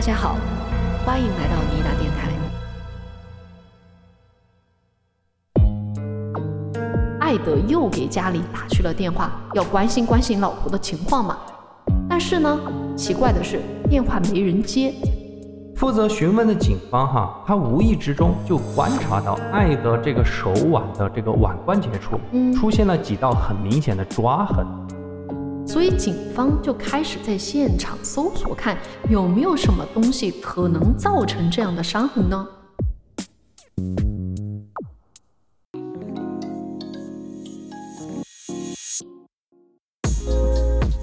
[0.00, 0.34] 大家好，
[1.04, 2.30] 欢迎来到妮达电台。
[7.20, 11.36] 艾德又给家里打去了电话，要关心关心老婆的情况嘛。
[12.08, 12.58] 但是呢，
[12.96, 13.60] 奇怪的是，
[13.90, 14.94] 电话没人接。
[15.76, 24.66] 负责询问的警方哈，他无意之中就观察到艾德这个手腕的这个腕关节处，嗯出现了几道很明显的抓痕。
[25.70, 28.76] 所以警方就开始在现场搜索，看
[29.08, 32.44] 有没有什么东西可能造成这样的伤痕呢？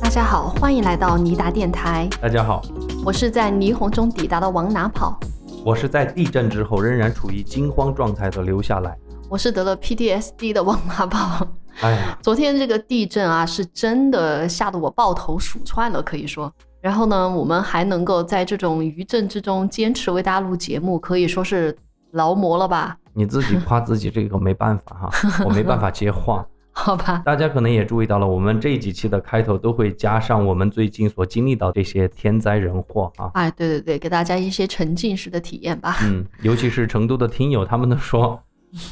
[0.02, 2.62] 大家好，欢迎来到尼达电台，大家好，
[3.06, 5.18] 我是在霓虹中抵达的往哪跑，
[5.64, 8.98] 我是在地震之后仍然处于惊慌状态的留下来。
[9.30, 11.48] 我是得了 PTSD 的往哪跑。
[11.82, 16.52] 哎呀，昨天这个地震啊，是真的吓得我抱头鼠窜了，可以说。
[16.82, 21.76] 然后呢，我们还能够在这种余震之中坚持为大家录节目，可以说是
[22.12, 22.98] 劳模了吧？
[23.14, 25.10] 你自己夸自己这个没办法哈，
[25.46, 26.46] 我没办法接话。
[26.72, 33.32] 好吧，大家可能也注意到了，我们这几期的开头都会加上我们最近所经历到这些天灾人祸啊。
[33.34, 38.40] 哎，对对对，给大家一些沉浸式的体验吧，嗯，尤其是成都的听友，他们都说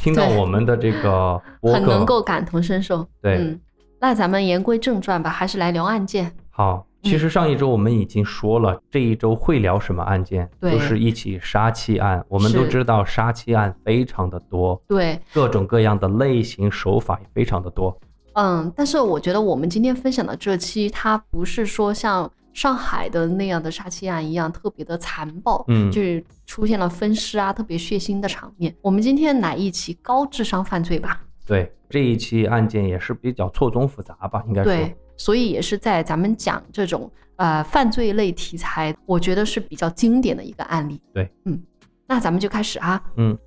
[0.02, 3.08] 听到我们的这个 播很能，够感同身受。
[3.22, 3.60] 对嗯，
[4.00, 6.32] 那咱们言归正传吧，还是来聊案件。
[6.50, 12.24] 好，其实上一周我们已经说了，这一周会聊什么案件，对就是一起杀妻案。
[12.28, 17.98] 我们都知道杀妻案非常的多，对，各种各样的类型手法也非常的多。
[18.34, 28.74] 嗯，但是我觉得我们今天分享的这期，它不是说像上海的那样的杀妻案一样特别的残暴，嗯就是出现了分尸啊，特别血腥的场面。
[28.82, 34.72] 我们今天来一起高智商犯罪吧，对，这一期案件也是比较错综复杂吧，应该说。
[34.72, 41.02] 对，所以也是在咱们讲这种呃犯罪类题材，我觉得是比较经典的一个案例。
[41.14, 41.62] 对，嗯，
[42.08, 43.38] 那咱们就开始啊，嗯，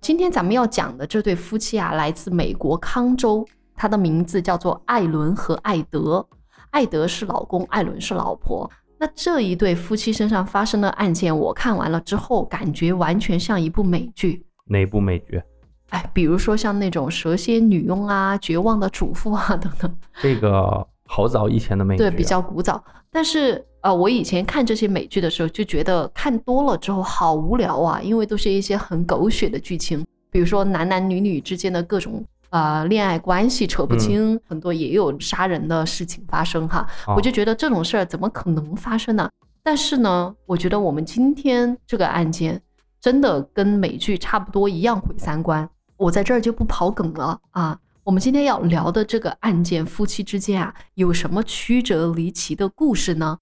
[0.00, 3.46] 今天咱们要讲的这对夫妻啊，来自美国康州，
[3.76, 6.26] 他的名字叫做艾伦和艾德。
[6.70, 8.70] 艾德是老公，艾伦是老婆。
[8.98, 14.44] 那这一对夫妻身上发生的案件，我看完了之后，感觉完全像一部美剧。
[14.66, 15.42] 哪部美剧？
[15.88, 22.82] 哎，比如说像那种《蛇蝎女佣》啊、《绝望的主妇》啊等等，这个好早以前的美剧、啊，对，比较古早。
[23.10, 36.86] 但是呃，我以前看这些美剧的时候，就觉得看多了之后好无聊啊，因为都是一些很狗血的剧情，比如说男男女女之间的各种呃恋爱关系扯不清，很多也有杀人的事情发生哈。
[37.06, 39.28] 哦我就觉得这种事儿怎么可能发生呢？
[39.62, 42.60] 但是呢，我觉得我们今天这个案件
[43.00, 45.68] 真的跟美剧差不多一样毁三观。
[45.96, 47.78] 我在这儿就不跑梗了啊。
[48.02, 53.38] 我们今天要聊的这个案件，夫妻之间啊有什么曲折离奇的故事呢？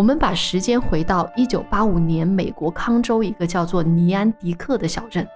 [0.00, 5.28] 我们把时间回到一九八五年，美国康州一个叫做尼安迪克的小镇。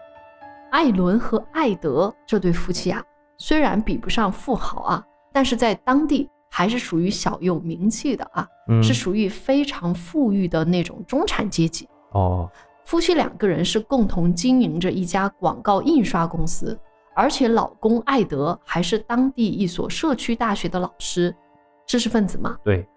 [0.71, 3.05] 艾伦和艾德这对夫妻啊，
[3.37, 11.87] 虽然比不上富豪啊，但是在当地还是属于小有名气的啊，嗯是属于非常富裕的那种中产阶级。
[12.13, 12.51] 哦，
[12.87, 16.75] 夫妻两个人是共同经营着一家广告印刷公司，
[17.15, 21.37] 而且老公艾德还是当地一所社区大学的老师，
[21.85, 22.57] 知识分子嘛。
[22.65, 22.89] 对，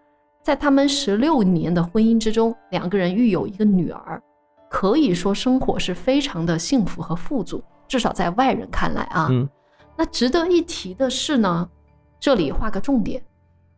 [0.47, 4.23] 在他们十六年的婚姻之中，两个人育有一个女儿，
[4.69, 9.27] 可以说生活是非常的幸福和富足，至少在外人看来啊。
[9.29, 9.45] 嗯
[9.97, 11.67] 那值得一提的是呢，
[12.17, 13.21] 这里画个重点，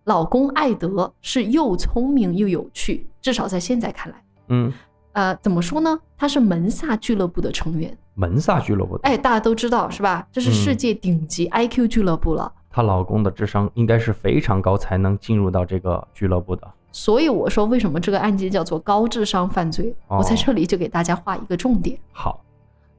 [0.04, 4.24] 老公艾德是又聪明又有趣，至少在现在看来。
[4.50, 4.72] 嗯，
[5.14, 6.00] 呃，怎么说呢？
[6.16, 7.98] 他是门萨俱乐部的成员。
[8.14, 10.28] 门萨俱乐部的，哎，大家都知道是吧？
[10.32, 12.54] 这是世嗯界顶级 IQ 俱乐部了。
[12.70, 16.68] 她老公的智商应该是非常高，才能进入到这个俱乐部的。
[16.92, 19.94] 所以我说，为什么这个案件叫做高智商犯罪？
[20.08, 21.98] 哦我在这里就给大家画一个重点。
[22.12, 22.44] 好，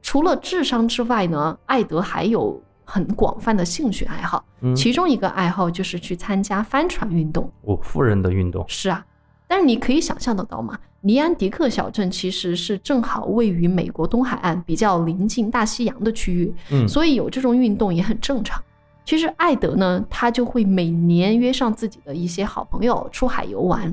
[0.00, 7.50] 除了智商之外呢，艾德还有很广泛的兴趣爱好，嗯，其中一个爱好就是去参加帆船运动。
[7.62, 9.04] 我夫人的运动，是啊，
[9.48, 18.62] 但是你可以想象得到嘛，尼安迪克小镇其实是正好位于美国东海岸比较临近大西洋的区域，嗯，所以有这种运动也很正常。
[19.04, 23.92] 其实艾德呢，他就会每年约上自己的一些好朋友出海游玩。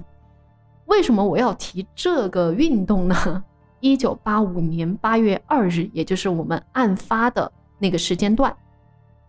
[0.86, 3.44] 为什么我要提这个运动呢？
[3.80, 8.56] 一九八五年八月二日，也就是我们案发的那个时间段，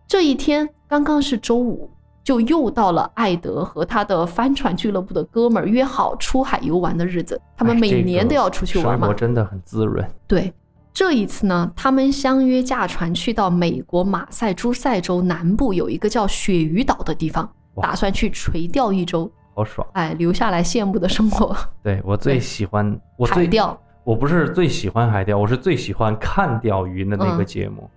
[0.06, 1.90] 这一天刚刚是周五，
[2.24, 7.38] 就又到了艾德和他的帆船俱乐部的哥们儿约好出海游玩的日子。
[7.56, 9.14] 他们每年都要出去玩嘛生活。
[9.14, 10.02] 真的很滋润。
[10.26, 10.50] 对，
[10.98, 17.48] 这一次呢，他们相约驾船去到美国马赛诸塞州南部有一个叫鳕鱼岛的地方。
[17.80, 19.86] 打算去垂钓一周，好爽。
[19.92, 21.56] 哎，留下来羡慕的生活。
[21.84, 23.80] 对我最喜欢，我最海钓。
[24.02, 27.88] 我不是最喜欢海钓，我是最喜欢看钓鱼的那个嗯节目。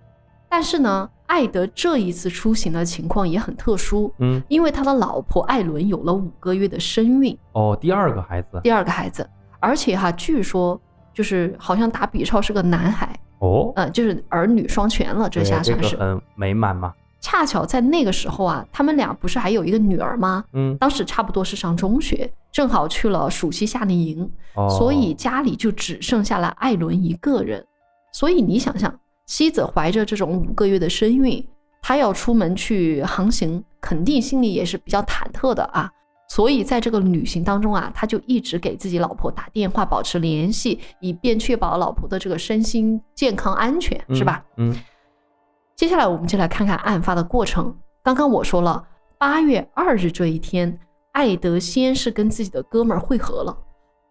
[0.48, 9.28] 但是呢，艾德这一次出行的情况也很特殊，嗯，因为他的老婆艾伦有了五个月的身孕，哦，第二个孩子，第二个孩子，
[9.58, 10.80] 而且哈，据说
[11.14, 15.96] 就是好像打比超是个男孩，哦，呃，就是儿女双全了，这下算是。
[15.96, 16.92] 个很美满嘛。
[17.20, 20.44] 恰巧在那个时候啊，他们俩不是还有一个女儿吗？
[20.54, 27.64] 嗯，当时差不多是上中学，正好去了暑期夏令营，哦，所以家里就只剩下了艾伦一个人。
[28.12, 28.92] 所以你想想，
[29.24, 31.46] 妻子怀着这种五个月的身孕，
[31.80, 35.88] 她要出门去航行，肯定心里也是比较忐忑的啊。
[36.34, 44.42] 所以在这个旅行当中啊，他就一直给自己老婆打电话，保持联系，以便确保老婆的这个身心健康安全，是吧？
[44.56, 44.74] 嗯？
[45.76, 47.76] 接下来我们就来看看案发的过程。
[48.02, 48.82] 刚刚我说了，
[49.18, 50.78] 八月二日这一天，
[51.12, 53.54] 艾德先是跟自己的哥们儿会合了。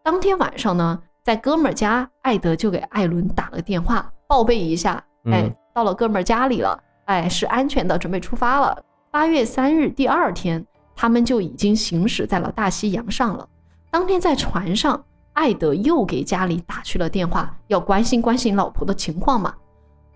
[0.03, 8.79] 当天晚上呢，在哥们儿家，艾德就给艾伦打了个电话，报备一下，哎嗯，到了哥们儿家里了，哎，是安全的，准备出发了。
[9.09, 10.63] 八月三日第二天，
[10.95, 13.47] 他们就已经行驶在了大西洋上了。
[13.89, 15.03] 当天在船上，
[15.33, 19.55] 艾德又给家里打去了电话，要关心关心老婆的情况嘛。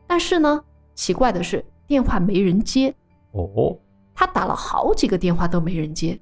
[0.07, 0.63] 但是呢，
[0.93, 2.93] 奇怪的是，电话没人接。
[3.31, 3.77] 哦，
[4.13, 6.19] 他打了好几个电话都没人接。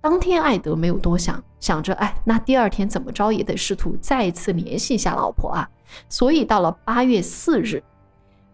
[0.00, 5.68] 当天艾德没有多想，想着，哎，那第二天怎么着也得试图再次联系一下老婆啊。
[6.08, 7.82] 所以到了八月四日，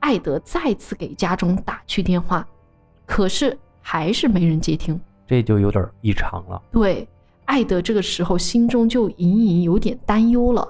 [0.01, 2.47] 艾德再次给家中打去电话，
[3.05, 4.99] 可是还是没人接听。
[5.27, 6.61] 这就有点异常了。
[6.71, 7.09] 对，
[7.47, 10.67] 艾德这个时候心中就隐隐有点担忧了，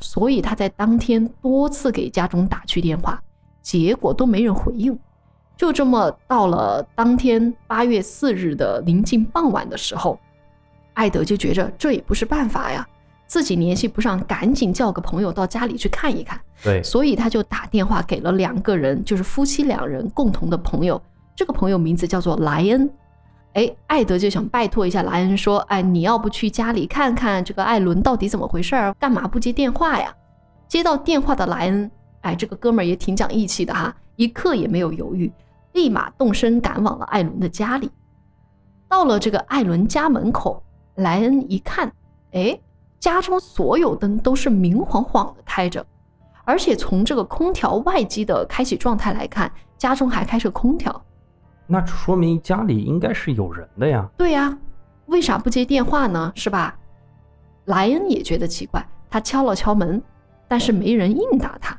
[0.00, 3.22] 所以他在当天多次给家中打去电话，
[3.62, 4.98] 结果都没人回应。
[5.56, 10.18] 就这么到了当天八月四日的临近傍晚的时候，
[10.94, 12.84] 艾德就觉着这也不是办法呀，
[13.28, 16.40] 自己联系不上，赶紧叫个朋友到家里去看一看。
[16.62, 21.00] 对，所以他就打电话给了两个人，就是夫妻两人共同的朋友。
[21.36, 22.90] 这个朋友名字叫做莱恩。
[23.54, 28.92] 哎，艾德就想拜托一下莱恩说：“哎，你要不去家里看看这个艾伦到底怎么回事儿？
[28.94, 30.12] 干嘛不接电话呀？”
[30.66, 31.88] 接到电话的莱恩，
[32.22, 35.32] 哎，这个哥们儿也挺讲义气的哈，一刻也没有犹豫，
[35.72, 37.88] 立马动身赶往了艾伦的家里。
[38.88, 40.60] 到了这个艾伦家门口，
[40.96, 41.92] 莱恩一看，
[42.32, 42.58] 哎，
[42.98, 45.86] 家中所有灯都是明晃晃的开着，
[46.44, 49.48] 而且从这个空调外机的开启状态来看，
[49.78, 51.00] 家中还开着空调。
[51.66, 54.08] 那说明家里应该是有人的呀。
[54.16, 54.56] 对呀、
[55.06, 56.32] 为啥不接电话呢？
[56.34, 56.76] 是吧？
[57.66, 60.02] 莱恩也觉得奇怪，他敲了敲门，
[60.46, 61.78] 但是没人应答他。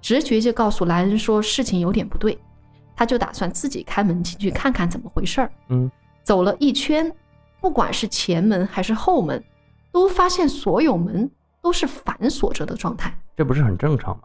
[0.00, 2.38] 直觉就告诉莱恩说事情有点不对，
[2.94, 5.50] 他就打算自己开门进去看看怎么回事儿。
[5.68, 5.90] 嗯，
[6.22, 7.12] 走了一圈，
[7.60, 9.42] 不管是前门还是后门，
[9.92, 13.12] 都发现所有门都是反锁着的状态。
[13.36, 14.22] 这不是很正常吗？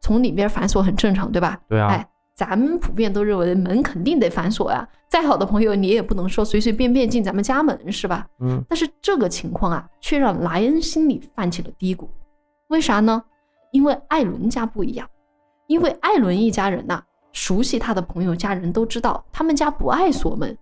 [0.00, 1.58] 从里边反锁很正常，对吧？
[1.68, 4.88] 对啊，哎，咱们普遍都认为门肯定得反锁呀。
[5.08, 8.24] 再好的朋友，你也不能说随随便便进咱们家门，是吧？
[8.38, 12.06] 嗯，但是这个情况啊，却让莱恩心里泛起了嘀咕。
[12.68, 13.20] 为啥呢？
[13.72, 15.08] 因为艾伦家不一样，
[15.66, 17.02] 因为艾伦一家人呐、
[17.32, 20.56] 熟悉他的朋友家人都知道，他们家不爱锁门。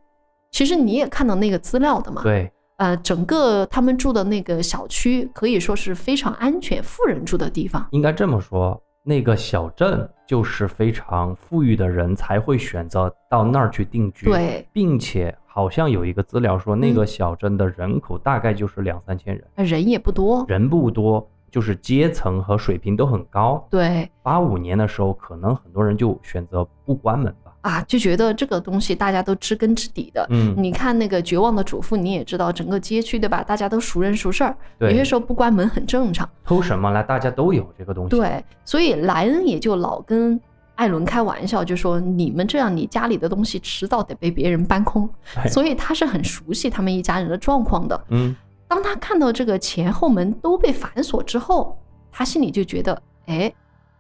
[0.51, 7.87] 其实你也看到那个资料的嘛，对，呃，整个他们住的那个小区可以说是非常安全，富人住的地方。
[7.91, 20.45] 应该这么说，那个小镇就是非常富裕的人才会选择到那儿去定居。，对，并且好像有一个资料说，那个嗯小镇的人口大概就是两三千人，人也不多。
[20.49, 23.65] 人不多，就是阶层和水平都很高。
[23.71, 27.46] 对八五年的时候，可能很多人就选择不关门吧。
[27.67, 30.25] 啊，就觉得这个东西大家都知根知底的。
[30.31, 33.43] 嗯，你看那个《绝望的主妇》，你也知道，整个街区对吧？
[33.43, 36.29] 大家都熟人熟事儿，有些，时候不关门很正常。
[36.45, 40.41] 偷什么来，大家都有这个东西。，对，所以莱恩也就老跟
[40.77, 45.11] 艾伦开玩笑，就说你们这样，你家里的东西迟早得被别人搬空。
[45.49, 48.01] 所以他是很熟悉他们一家人的状况的。
[48.11, 48.37] 嗯，
[48.69, 51.77] 当他看到这个前后门都被反锁之后，
[52.13, 53.53] 他心里就觉得，哎，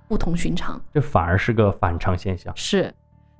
[0.07, 0.81] 不同寻常。
[0.95, 2.53] 这反而是个反常现象。
[2.55, 2.95] 是，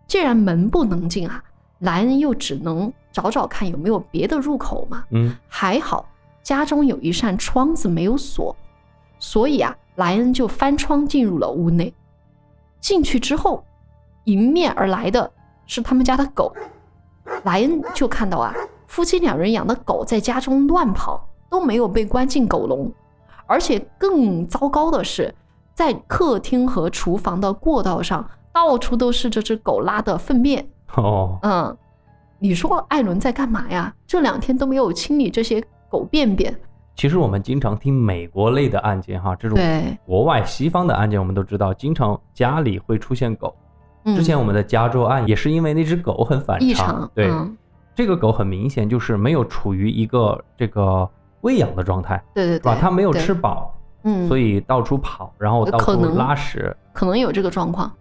[0.07, 1.43] 既然门不能进啊，
[1.81, 5.05] 莱恩又只能找找看有没有别的入口嘛。
[5.11, 6.09] 嗯，还好
[6.43, 8.55] 家中有一扇窗子没有锁，
[9.19, 11.93] 所以啊，莱恩就翻窗进入了屋内。
[12.81, 13.65] 进去之后，
[14.25, 15.31] 迎面而来的
[15.67, 16.55] 是他们家的狗。
[17.43, 18.55] 莱恩就看到啊，
[18.87, 22.93] 夫妻两人养的狗在家中乱跑，都没有被关进狗笼，
[23.47, 25.35] 而且更糟糕的是，
[25.75, 30.67] 在客厅和厨房的过道上，到处都是这只狗拉的粪便。
[30.95, 31.77] 哦，嗯，
[32.39, 33.95] 你说艾伦在干嘛呀？
[34.07, 36.59] 这两天都没有清理这些狗便便。
[36.95, 39.59] 其实我们经常听美国类的案件哈，这种，
[40.07, 43.55] 国外西方的案件，我们都知道，经常家里会出现狗。
[44.07, 47.55] 嗯之前我们的加州案也是因为那只狗很反异常常，，对，嗯
[47.95, 51.07] 这个狗很明显就是没有处于一个这个
[51.43, 52.59] 喂养的状态，对对？
[52.59, 57.93] 对，它没有吃饱，嗯，所以到处跑，然后到处拉屎，可能有这个状况，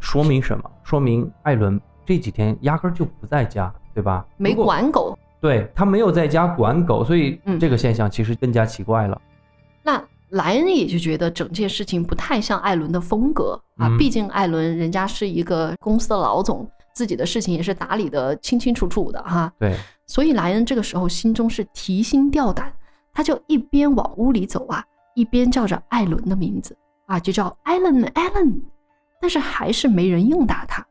[0.00, 0.70] 说明什么？
[0.84, 4.26] 说明艾伦这几天压根儿就不在家，对吧？
[4.36, 5.16] 没管狗。
[5.40, 9.20] 对他没有在家管狗，所以嗯这个现象其实更加奇怪了。
[9.84, 19.52] 那莱恩也就觉得整件事情不太像艾伦的风格啊，嗯毕竟艾伦人家是一个公司的老总，自己的事情也是打理的清清楚楚的哈。
[19.60, 19.76] 对，
[20.06, 22.72] 所以莱恩这个时候心中是提心吊胆，
[23.12, 26.76] 他就一边往屋里走啊，一边叫着艾伦的名字
[27.06, 28.60] 啊，就叫艾伦艾伦，
[29.20, 30.84] 但是还是没人应答他。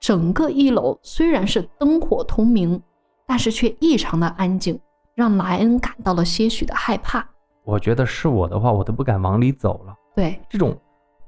[0.00, 2.82] 整个一楼虽然是灯火通明，
[3.26, 4.78] 但是却异常的安静，
[5.14, 7.26] 让莱恩感到了些许的害怕。
[7.64, 9.94] 我觉得是我的话，我都不敢往里走了。
[10.16, 10.76] 对，这种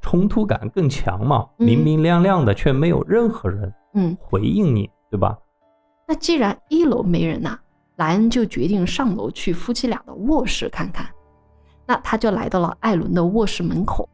[0.01, 5.39] 冲突感更强嘛，嗯明明亮亮的，却没有任何人嗯，回应你，对吧？
[6.07, 7.57] 那既然一楼没人呐、
[7.97, 11.07] 莱恩就决定上楼去夫妻俩的卧室看看。
[11.87, 14.09] 那他就来到了艾伦的卧室门口，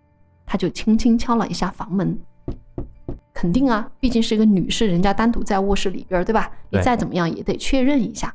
[0.50, 2.18] 他就轻轻敲了一下房门。
[3.32, 6.50] 肯定啊，毕竟是一个女士，人家单独在卧室里边，对吧？
[6.70, 8.34] 你再怎么样也得确认一下。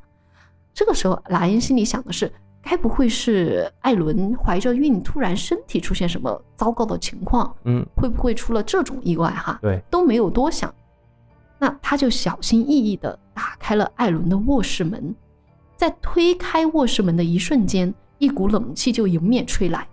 [0.74, 2.31] 这个时候，莱恩心里想的是，
[2.62, 7.53] 该不会是艾伦怀着孕，突然身体出现什么糟糕的情况？
[7.65, 9.60] 嗯，会不会出了这种意外哈？
[9.62, 10.74] 对，都没有多想，
[11.60, 15.13] 那他就小心翼翼地打开了艾伦的卧室门，
[15.75, 19.86] 在推开卧室门的一瞬间，一股冷气就迎面吹来。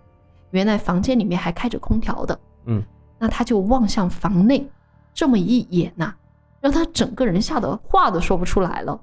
[0.53, 2.83] 原来房间里面还开着空调的，嗯，
[3.19, 4.67] 那他就望向房内，
[5.13, 6.15] 这么一眼呐、
[6.61, 8.99] 让他整个人吓得话都说不出来了，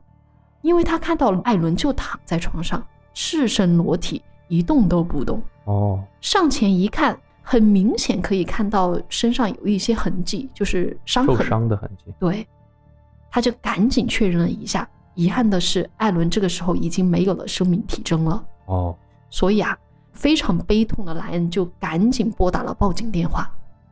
[0.61, 5.41] 因为他看到艾伦就躺在床上，赤身裸体，一动都不动。
[5.65, 11.45] 哦，上前一看，很明显可以看到身上有一些痕迹，就是伤受痕。
[11.45, 12.13] 伤的痕迹。
[12.19, 12.47] 对，
[13.29, 14.87] 他就赶紧确认了一下。
[15.15, 18.41] 遗憾的是，艾伦这个时候已经没有了生命体征了。
[18.67, 18.95] 哦，
[19.29, 19.77] 所以啊，
[20.19, 23.49] 非常悲痛的莱恩就赶紧拨打了报警电话，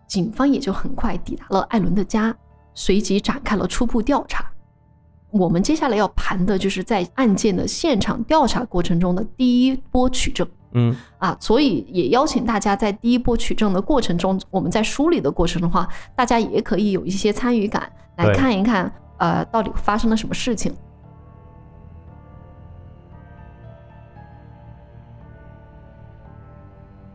[0.08, 2.36] 警方也就很快抵达了艾伦的家，
[2.74, 4.46] 随即展开了初步调查。
[5.30, 10.46] 我们接下来要盘的就是在案件的现场调查过程中的第一波取证。
[10.74, 20.76] 嗯，啊，所以也邀请大家在第一波取证的过程中，我们在梳理的过程的话，大家也可以有一些参与感，来看一看，呃，到底发生了什么事情。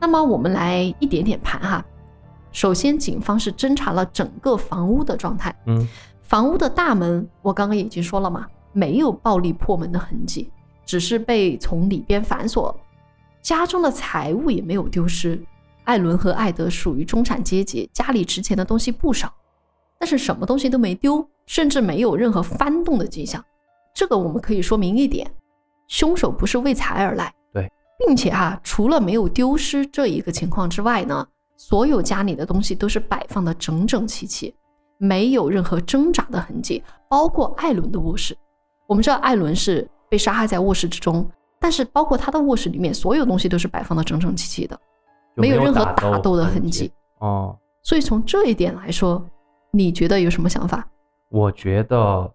[0.02, 1.85] 那么我们来一点点盘哈。
[2.50, 5.54] 首先，警方是侦查了整个房屋的状态。
[5.66, 5.87] 嗯，
[6.23, 10.50] 房屋的大门，我刚刚已经说了嘛，没有暴力破门的痕迹，
[10.85, 12.76] 只是被从里边反锁。
[13.42, 15.40] 家中的财物也没有丢失。
[15.85, 19.32] 艾伦和艾德属于中产阶级，家里值钱的东西不少，
[20.00, 23.40] 但是什么东西都没丢，甚至没有任何翻动的迹象。
[23.94, 25.32] 这个我们可以说明一点，
[25.87, 27.32] 凶手不是为财而来。
[27.99, 34.55] 对，并且哈、除了没有丢失这一个情况之外呢，所有家里的东西都是摆放的整整齐齐，
[34.99, 38.37] 没有任何挣扎的痕迹，包括艾伦的卧室。
[38.87, 44.79] 我们知道艾伦是被杀害在卧室之中，但是包括他的卧室里面，所有东西都是摆放的整整齐齐的，
[45.35, 46.93] 没有任何打打斗的痕迹迹。。
[47.19, 49.25] 哦，所以从这一点来说，
[49.71, 50.87] 你觉得有什么想法？
[51.31, 52.31] 我觉得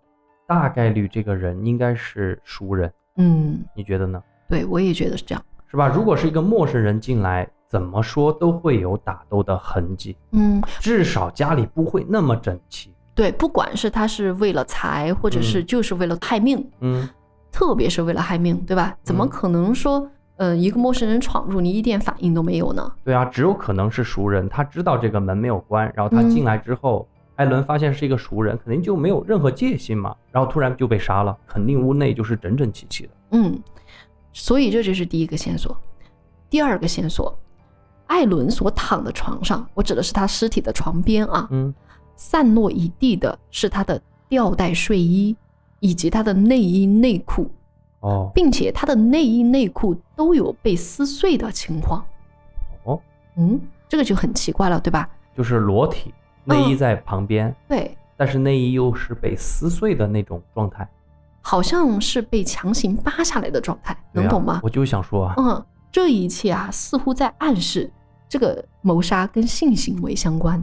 [0.48, 4.24] 大概率这个人应该是熟人，嗯，你觉得呢？
[4.48, 5.44] 对我也觉得是这样。
[5.70, 5.88] 是吧？
[5.88, 12.94] 如果是一个陌生人进来，怎么说都会有打斗的痕迹，嗯，至少家里不会那么整齐。
[13.13, 17.10] 对，不管是他是为了财，或者是嗯就是为了害命，嗯，
[17.51, 18.96] 特别是为了害命，对吧？
[19.04, 22.89] 怎么嗯可能说，呃，一个陌生人闯入，你一点反应都没有呢？
[23.04, 33.10] 对啊，只有可能是熟人，他知道这个门没有关，然后他嗯进来之后，艾伦发现是一个熟人，肯定就没有任何戒心嘛，然后突然就被杀了，肯定屋内就是整整齐齐的。
[33.32, 33.60] 嗯，
[34.39, 35.75] 所以这就是第一个线索。
[36.48, 37.36] 第二个线索，
[38.06, 41.74] 艾伦所躺的床上，我指的是他尸体的床边啊，嗯，
[42.15, 45.36] 散落一地的是他的吊带睡衣
[45.79, 47.50] 以及他的内衣内裤，
[48.01, 52.06] 哦并且他的内衣内裤都有被撕碎的情况。
[52.84, 53.01] 哦，
[53.38, 55.10] 嗯，这个就很奇怪了，对吧？
[55.36, 56.13] 就是裸体，
[56.44, 60.88] 内衣嗯在旁边，对，但是内衣又是被撕碎的那种状态，
[61.50, 64.60] 好像是被强行扒下来的状态，能懂吗？
[64.62, 67.89] 我就想说啊，嗯，这一切啊，似乎在暗示
[68.27, 70.62] 这个谋杀跟性行为相关。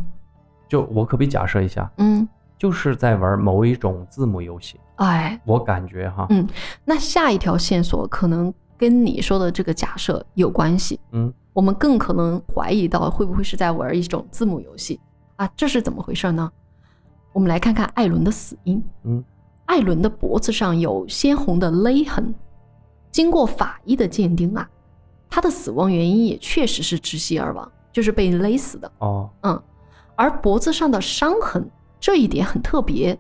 [0.69, 4.79] 就我可不可以假设一下，嗯就是在玩某一种字母游戏。
[4.97, 6.47] 哎，我感觉哈，嗯，
[6.85, 11.00] 那下一条线索可能跟你说的这个假设有关系。
[11.12, 15.00] 嗯，我们更可能怀疑到会不会是在玩一种字母游戏
[15.37, 15.50] 啊？
[15.57, 16.53] 这是怎么回事呢？
[17.33, 18.85] 我们来看看艾伦的死因。
[19.05, 19.25] 嗯，
[19.66, 22.35] 艾伦的脖子上有鲜红的勒痕，
[23.11, 24.68] 经过法医的鉴定啊，
[25.28, 28.90] 他的死亡原因也确实是窒息而亡，就是被勒死的。
[28.99, 29.62] 哦，嗯，
[30.16, 31.68] 而脖子上的伤痕
[31.99, 33.18] 这一点很特别，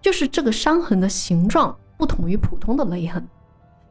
[0.00, 3.26] 就是这个伤痕的形状不同于普通的勒痕，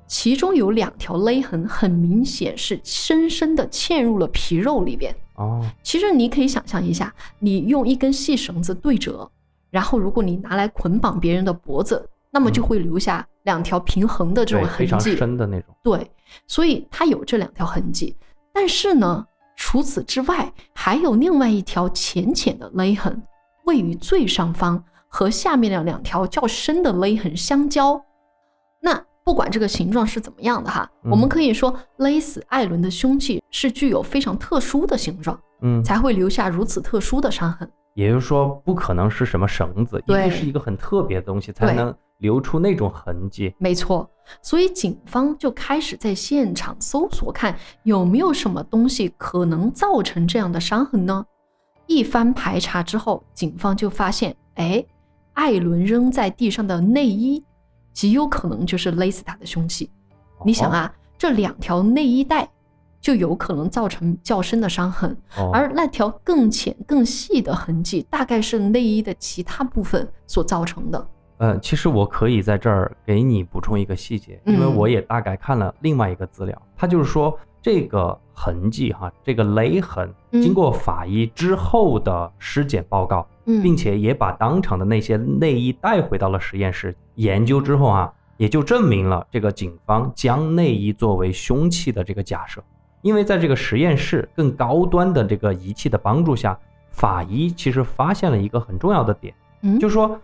[0.05, 5.15] 其中有两条勒痕很明显是深深的嵌入了皮肉里边。
[5.35, 9.29] 哦，其实你可以想象一下，你用一根细绳子对折，
[9.75, 15.17] 然后如果你拿来捆绑别人的脖子，那么就会留下两条平衡的这，种痕非常迹。
[15.17, 15.75] 深的那种。
[15.83, 16.09] 对，
[16.47, 18.15] 所以它有这两条痕迹。
[18.53, 19.25] 但是呢，
[19.57, 23.21] 除此之外，还有另外一条浅浅的勒痕，
[23.65, 28.01] 位于最上方，和下面的两条较深的勒痕相交。
[28.79, 37.69] 那不管这个形状是怎么样的哈，嗯我们可以说勒死艾伦的凶器是具有非常特殊的形状，嗯，才会留下如此特殊的伤痕。
[37.95, 43.55] 也就是说，不可能是什么绳子，一对定是一个很特别的东西，才能留出那种痕迹。
[43.57, 44.07] 没错，
[44.41, 51.25] 所以警方就开始在现场搜索，看有没有什么东西可能造成这样的伤痕呢？
[51.87, 54.85] 一番排查之后，警方就发现，哎，
[55.33, 57.41] 艾伦扔在地上的内衣
[57.93, 59.89] 极有可能就是勒死他的凶器。
[60.43, 62.49] 你想啊，这两条内衣带
[63.05, 71.07] 就有可能造成较深的伤痕，哦，而那条更浅、更细的痕迹，大概是内衣的其他部分所造成的。
[71.37, 92.63] 嗯，其实我可以在这儿给你补充一个细节，因为嗯我也大概看了另外一个资料，它就是说这个痕迹哈，这个勒痕嗯经过法医之后的尸检报告，嗯，并且也把当场的那些内衣带回到了实验室研究之后啊，也就证明了这个警方将内衣作为凶器的这个假设。
[93.05, 96.57] 因为在这个实验室更高端的这个仪器的帮助下，
[96.89, 100.19] 法医其实发现了一个很重要的点，嗯，就是说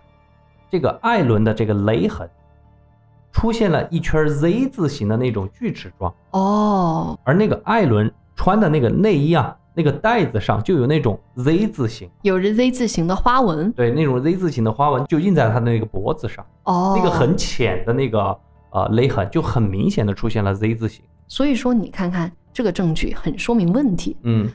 [0.67, 2.27] 这个艾伦的这个勒痕
[3.31, 12.09] 出现了一圈 Z 字形的那种锯齿状，哦，而那个艾伦穿的那个内衣啊，那个带子上就有那种 Z 字形。
[12.23, 18.35] 有着 Z 字形的花纹对，那种 Z 字形的花纹就印在他的那个脖子上，哦，那个很浅的那个
[18.71, 21.05] 呃勒痕就很明显的出现了 Z 字形。
[21.27, 24.49] 所以说你看看这个证据很说明问题，嗯，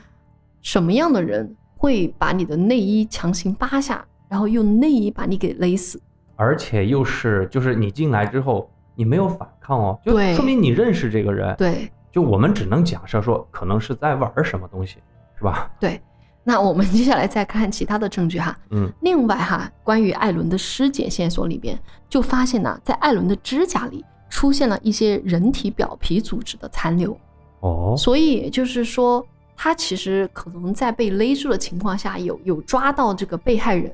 [0.61, 6.01] 什么样的人会把你的内衣强行扒下，然后用内衣把你给勒死？
[6.35, 11.55] 而且又是就是你进来之后你没有反抗哦，就说明你认识这个人。
[11.57, 14.97] 对就我们只能假设说可能是在玩什么东西，
[15.37, 15.71] 是吧？
[15.79, 16.01] 对，
[16.43, 18.57] 那我们接下来再看其他的证据哈。
[18.71, 21.77] 嗯，另外哈，关于艾伦的尸检线索里边，
[22.09, 27.15] 就发现呢，在艾伦的指甲里出现了一些人体表皮组织的残留。
[27.61, 33.91] 哦，所以就是说，他其实可能在被勒住的情况下有有抓到这个被害人。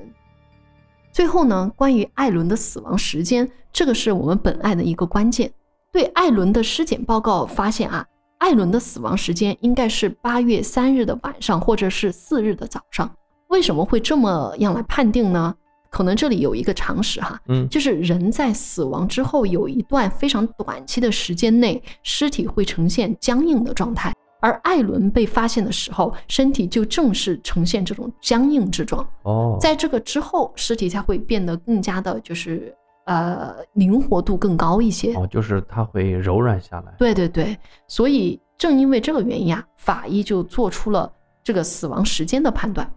[1.12, 5.50] 最后呢，关于艾伦的死亡时间，这个是我们本案的一个关键。
[5.92, 8.04] 对艾伦的尸检报告发现啊，
[8.38, 13.10] 艾伦的死亡时间应该是八月三日的晚上，或者是四日的早上。
[13.48, 15.54] 为什么会这么样来判定呢？
[15.94, 29.08] 可能这里有一个常识哈，嗯，就是人在死亡之后有一段非常短期的时间内，尸体会呈现僵硬的状态，而艾伦被发现的时候，身体就正是呈现这种僵硬之状。
[29.22, 35.14] 哦，在这个之后，尸体才会变得更加的，就是呃灵活度更高一些。
[35.14, 36.92] 哦，就是它会柔软下来。
[36.98, 41.08] 对对对，所以正因为这个原因啊，法医就做出了
[41.44, 42.92] 这个死亡时间的判断。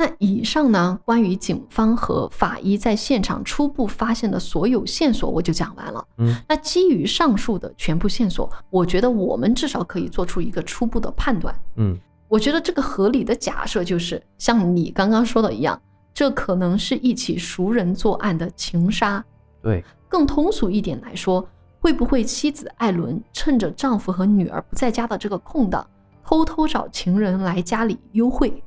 [0.00, 6.02] 那以上呢，关于警方和法医在现场初步发现的所有线索，我就讲完了。
[6.16, 11.54] 嗯，那基于上述的全部线索，我觉得我们至少可以做出一个初步的判断。
[11.76, 11.94] 嗯，
[12.28, 15.78] 我觉得这个合理的假设就是像你刚刚说的一样，
[16.14, 19.22] 这可能是一起熟人作案的情杀。
[19.62, 21.46] 对，更通俗一点来说，
[21.78, 25.86] 会不会妻子艾伦趁着丈夫和女儿不在家的这个空档，
[26.24, 28.62] 偷偷找情人来家里幽会？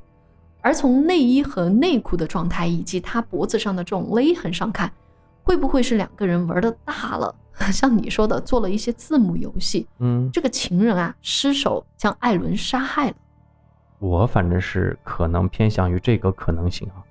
[0.64, 4.90] 而从内衣和内裤的状态以及他脖子上的这种勒痕上看，
[5.42, 7.34] 会不会是两个人玩的大了？
[7.70, 13.16] 像你说的，做了一些字母游戏，嗯，这个情人啊失手将艾伦杀害了。
[13.98, 17.04] 我反正是可能偏向于这个可能性啊。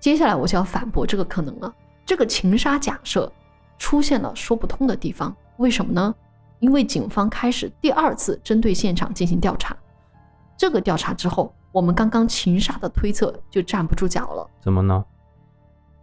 [0.00, 1.72] 接下来我就要反驳这个可能了。
[2.04, 3.32] 这个情杀假设
[3.78, 6.12] 出现了说不通的地方，为什么呢？
[6.58, 9.76] 因为警方开始第二次针对现场进行调查。
[10.56, 14.50] 这个调查之后，我们刚刚情杀的推测就站不住脚了。
[14.62, 15.04] 怎么呢？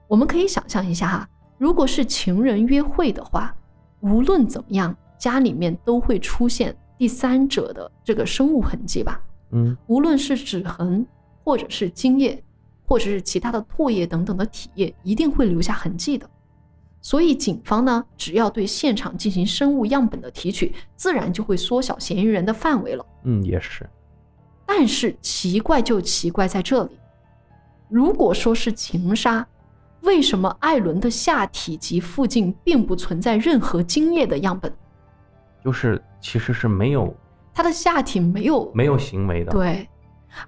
[0.08, 3.56] 我们可以想象一下哈，如果是情人约会的话，
[4.02, 9.20] 无论怎么样，家里面都会出现第三者的这个生物痕迹吧？
[9.50, 11.04] 嗯无论是指痕，
[11.44, 12.44] 或者是精液，
[12.86, 16.30] 或者是其他的唾液等等的体液，一定会留下痕迹的。
[17.02, 23.04] 所以警方呢，只要对现场进行生物样本的提取，自然就会缩小嫌疑人的范围了。
[23.24, 23.90] 嗯，也是。
[24.66, 26.98] 但是奇怪就奇怪在这里，
[27.90, 29.46] 如果说是情杀，
[30.02, 34.74] 为什么艾伦的下体及附近并不存在任何精液的样本？
[35.64, 37.14] 就是其实是没有
[37.54, 39.88] 他的下体没有没有行为的。，对，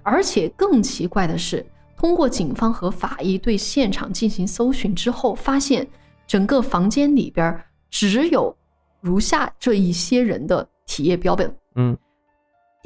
[0.02, 1.64] 而且更奇怪的是，
[1.96, 5.86] 通过警方和法医对现场进行搜寻之后，发现
[6.26, 8.54] 整个房间里边只有
[9.00, 11.56] 如下这一些人的体液标本。
[11.76, 11.96] 嗯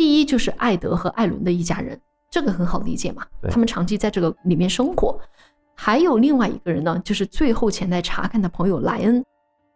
[0.00, 5.20] 第一就是艾德和艾伦的一家人，这个很好理解嘛，对他们长期在这个里面生活。
[5.74, 9.22] 还有另外一个人呢，就是最后前来查看的朋友莱恩，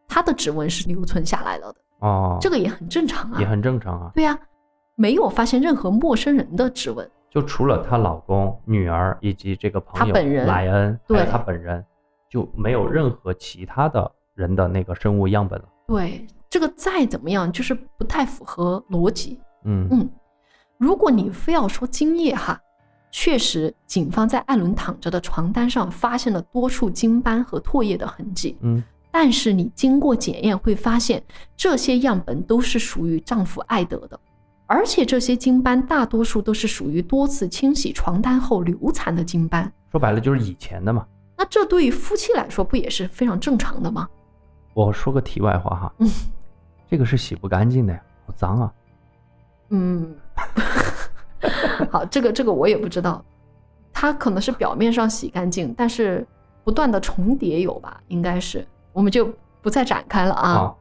[0.09, 3.39] 他的指纹是留存下来了的，哦，这个也很正常啊。
[3.39, 4.11] 也很正常啊。
[4.15, 4.39] 对呀、
[4.95, 7.07] 没有发现任何陌生人的指纹。
[7.31, 11.85] 就除了她老公、女儿以及这个朋友她本人莱恩，还有对她本人，
[12.31, 15.67] 就没有任何其他的人的那个生物样本了。
[15.87, 19.39] 对，这个再怎么样，就是不太符合逻辑。
[19.65, 20.09] 嗯嗯，
[20.79, 22.61] 如果你非要说精液哈，
[23.11, 28.57] 确实，警方在艾伦躺着的床单上发现了多处精斑和唾液的痕迹。
[28.61, 28.83] 嗯
[29.17, 31.23] 但是你经过检验会发现，
[31.57, 34.19] 这些样本都是属于丈夫艾德的，
[34.67, 39.73] 而且这些精斑大多数都是属于多次清洗床单后留残的精斑。
[39.93, 41.07] 说白了就是以前的嘛。
[41.39, 44.09] 那这对于夫妻来说不也是非常正常的吗？
[44.75, 46.11] 我说个题外话哈，嗯
[46.91, 48.73] 这个是洗不干净的呀，好脏啊。
[49.75, 50.15] 嗯，
[51.91, 53.25] 好，这个这个我也不知道，
[53.93, 56.25] 它可能是表面上洗干净，但是
[56.63, 58.01] 不断的重叠有吧？
[58.07, 59.29] 应该是，我们就
[59.61, 60.49] 不再展开了啊。
[60.51, 60.75] 啊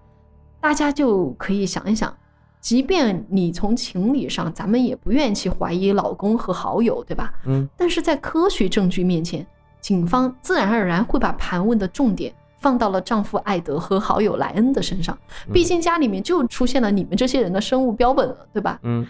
[0.61, 2.15] 大家就可以想一想，
[2.61, 7.33] 即便你从情理上，咱们也不愿意去怀疑老公和好友，对吧？
[7.45, 9.45] 嗯但是在科学证据面前，
[9.81, 15.17] 警方自然而然会把盘问的重点放到了丈夫艾德和好友莱恩的身上，
[15.51, 18.79] 毕竟家里面就出现了你们这些人的生物标本了，对吧？
[18.83, 19.05] 嗯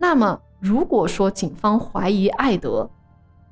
[0.00, 2.90] 那么，如果说警方怀疑艾德，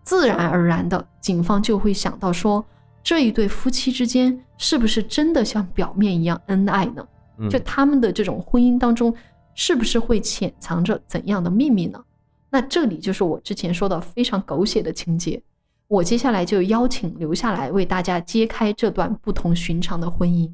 [0.02, 2.64] 自然而然的，警方就会想到说，
[3.04, 7.06] 这一对夫妻之间是不是真的像表面一样恩爱呢？
[7.38, 9.14] 嗯，就他们的这种婚姻当中，
[9.54, 12.02] 是不是会潜藏着怎样的秘密呢？
[12.50, 15.40] 那这里就是我之前说的非常狗血的情节。
[15.88, 20.50] 我接下来就邀请留下来为大家揭开这段不同寻常的婚姻。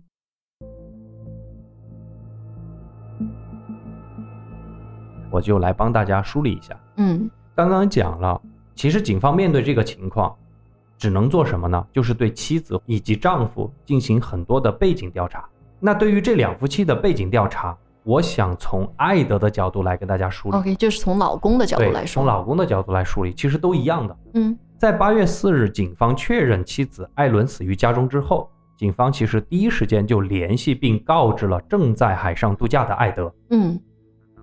[5.30, 6.78] 我就来帮大家梳理一下。
[6.96, 8.38] 嗯刚刚讲了，
[8.74, 10.36] 其实警方面对这个情况，
[10.98, 11.86] 只能做什么呢？
[11.90, 15.48] 就是对妻子以及丈夫进行很多的背景调查。
[15.80, 20.56] 那对于这两夫妻的背景调查，我想从艾德的角度来跟大家梳理。
[20.58, 24.16] ，OK，就是从老公的角度，来说，从老公的角度来梳理，其实都一样的。
[24.34, 33.32] 嗯在八月四日，警方确认妻子艾伦死于家中之后，警方其实第一时间就联系并告知了正在海上度假的艾德。
[33.50, 33.80] 嗯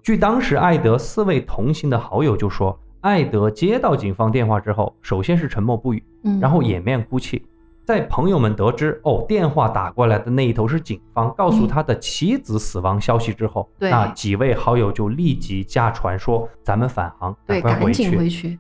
[0.02, 7.46] 据当时艾德四位同行的好友就说，艾德接到警方电话之后，首先是沉默不语，嗯，然后掩面哭泣。
[7.84, 17.76] 在朋友们得知哦电话打过来的那一头是警方告诉他的妻子死亡消息之后，那几位好友就立即驾船说：“咱们返航，赶，快。
[17.78, 18.58] 回去。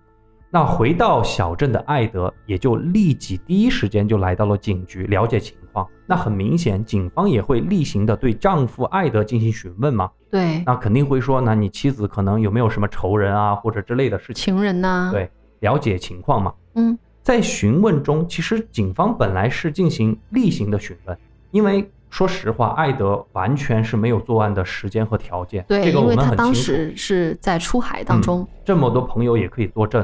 [0.51, 5.87] 那回到小镇的艾德也就立即第一时间就来到了警局了解情况。
[6.07, 10.09] 那很明显，警方也会例行的对丈夫艾德进行询问嘛。
[10.31, 14.55] 对，那肯定会说，那你妻子可能有没有什么仇人啊，或者之类的事情？
[14.55, 16.53] 情人呐、，对，了解情况嘛。
[16.75, 21.15] 嗯在询问中，其实警方本来是进行例行的询问，
[21.51, 26.71] 因为说实话，艾德完全是没有作案的时间和条件，对，这个我因为他当们很清楚。
[26.71, 30.03] 时是在出海当中，这么多朋友也可以作证，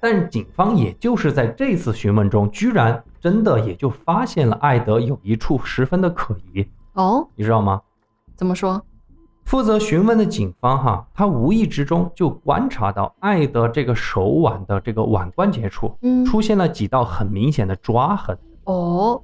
[0.00, 7.80] 但警方也就是在这次询问中，居然真的也就发现了艾德有一处十分的可疑，哦，你知道吗？
[8.36, 8.80] 怎么说？
[9.44, 18.38] 负责询问的警方哈，他无意之中就观察到艾德这个手腕的这个腕关节处嗯，出现了几道很明显的抓痕。
[18.64, 19.22] 哦，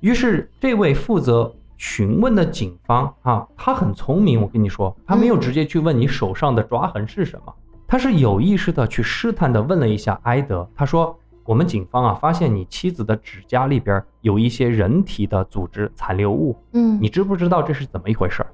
[0.00, 4.42] 于是，这位负责询问的警方啊，他很聪明。
[4.42, 7.54] 我跟你说，他没有直接去问你手上的抓痕是什么，
[7.90, 10.64] 他是有意识的去试探的问了一下埃德。
[10.76, 18.46] 他说：“我们警方啊，发现你妻子的指甲里边有一些人体的组织残留物，嗯，你知不知道这是怎么一回事儿？”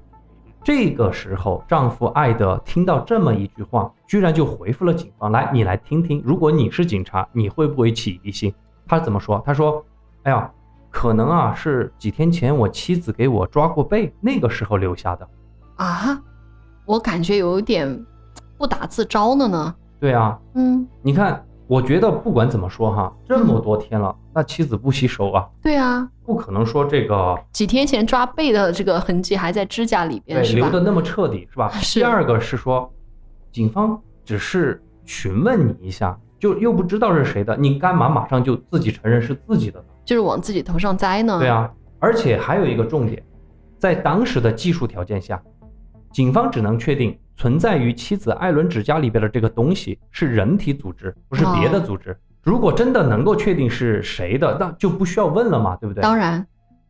[0.65, 8.51] 这个时候，丈夫艾德听到这么一句话，居然就回复了警方：“来，你来听听，如果你是警察，你会不会起疑心？”
[8.87, 9.39] 他怎么说？
[9.45, 9.85] 他说
[10.23, 10.51] ：“哎呀，
[10.89, 15.29] 可能啊是几天前我妻子给我抓过背，那个时候留下的。
[15.75, 16.19] 啊，
[16.85, 18.03] 我感觉有点
[18.57, 19.73] 不打自招了呢。
[19.99, 30.53] 对啊，嗯，你看，我觉得不管怎么说哈，这么多天了，那妻子不洗手啊，对啊，不可能说这个几天前抓背的这个痕迹还在指甲里边，对？
[30.53, 31.69] 留的那么彻底是吧？
[31.69, 32.91] 是第二个是说，
[33.51, 39.85] 警方只是询问你一下，就又不知道是谁的，你干嘛马上就自己承认是自己的呢？
[40.05, 41.39] 就是往自己头上栽呢。
[41.39, 43.21] 对，啊，而且还有一个重点，
[43.79, 45.41] 在当时的技术条件下，
[46.11, 52.17] 警方只能确定存在于妻子艾伦指甲里边的这个东西是人体组织，不是别的组织。
[52.41, 56.01] 如果真的能够确定是谁的，那就不需要问了嘛，对不对？
[56.01, 56.45] 当然，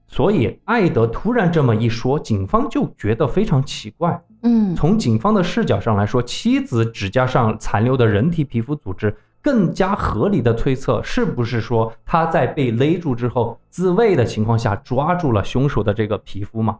[0.07, 4.23] 所以艾德突然这么一说，警方就觉得非常奇怪。
[4.43, 16.77] 嗯，从警方的视角上来说，妻子指甲上残留的人体皮肤组织，更加合理的推测是不是说他在被勒住之后，自卫的情况下抓住了凶手的这个皮肤嘛，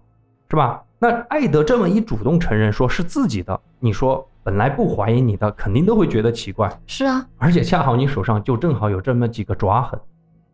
[0.50, 0.84] 是吧？
[1.00, 6.68] 那艾德这么一主动承认说是自己的，你说本来不怀疑你的，肯定都会觉得奇怪。
[6.88, 10.00] 是啊，而且恰好你手上就正好有这么几个抓痕。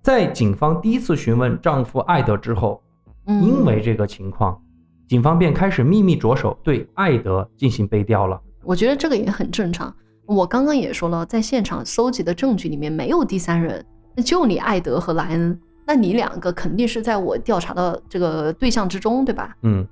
[0.02, 2.82] 在警方第一次询问丈夫艾德之后，
[3.28, 4.62] 嗯，因为这个情况，
[5.08, 8.42] 警方便开始秘密着手对艾德进行背调了。
[8.64, 9.94] 我觉得这个也很正常。
[10.26, 19.56] 我刚刚也说了，在现场搜集的证据里面没有第三人，那就你艾德和莱恩，那你两个肯定是在我调查的这个对象之中，对吧？
[19.62, 19.86] 嗯，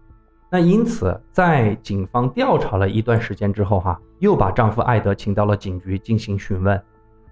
[0.53, 6.79] 那因此，在警方调查了一段时间之后，哈，又把丈夫艾德请到了警局进行询问。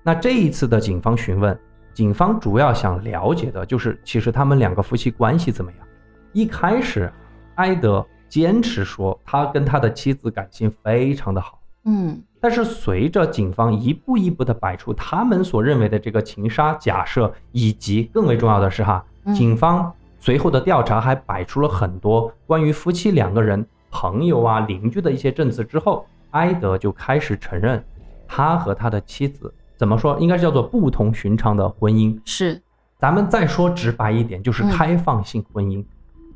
[0.01, 1.59] 那这一次的警方询问，
[1.93, 5.87] 警方主要想了解的就是，其实他们两个夫妻关系怎么样。
[6.31, 7.11] 一开始，
[7.55, 11.59] 艾德坚持说他跟他的妻子感情非常的好。
[11.83, 27.83] 嗯但是随着警方一步一步的摆出他们所认为的这个情杀假设，以及更为重要的是哈，嗯警方随后的调查还摆出了很多关于夫妻两个人、朋友啊、邻居的一些证词之后，埃德就开始承认，
[28.27, 32.19] 他和他的妻子怎么说，应该是叫做不同寻常的婚姻。
[32.25, 32.61] 是，
[32.99, 35.83] 咱们再说直白一点，就是嗯开放性婚姻，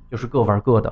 [0.10, 0.92] 就是各玩各的。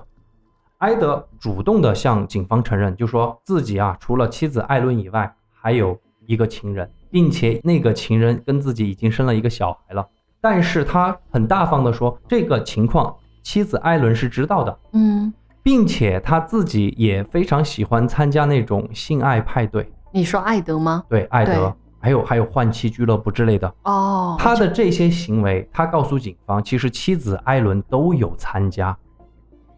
[0.80, 10.06] 埃德主动的向警方承认，就说自己啊，除了妻子艾伦以外，还有一个情人，并且那个情人跟自己已经生了一个小孩了。
[10.42, 19.92] 但是他很大方的说，这个情况妻子艾伦是知道的，嗯，并且他自己也非常喜欢参加那种性爱派对。
[20.12, 21.04] 你说艾德吗？
[21.08, 28.98] 对，艾德还有还有换妻俱乐部之类的，哦，他的这些行为，他告诉警方，其实妻子艾伦都有参加。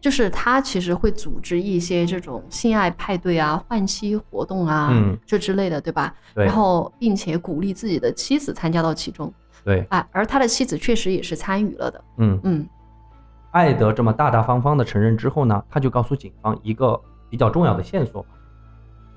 [0.00, 6.14] 就是他其实会组织一些这种性爱派对啊、换妻活动啊，嗯，这之类的，对吧？
[6.34, 9.32] 对然后并且鼓励自己的妻子参加到其中
[9.64, 12.04] 对，啊，而他的妻子确实也是参与了的。
[12.18, 12.68] 嗯，嗯
[13.52, 17.00] 艾德这么大大方方的承认之后呢，他就告诉警方一个
[17.30, 18.24] 比较重要的线索。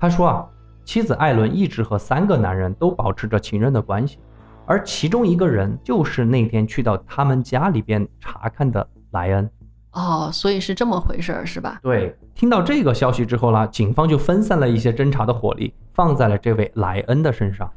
[0.00, 0.46] 他说啊，
[0.84, 4.18] 妻子艾伦一直和三个男人都保持着情人的关系，
[4.64, 9.50] 而其中一个人就是那天去到他们家里边查看的莱恩。
[9.92, 11.80] 哦，所以是这么回事儿，是吧？
[11.82, 17.68] 对，听到这个消息之后呢，警方就分散了一些侦查的火力，放在了这位莱恩的身上。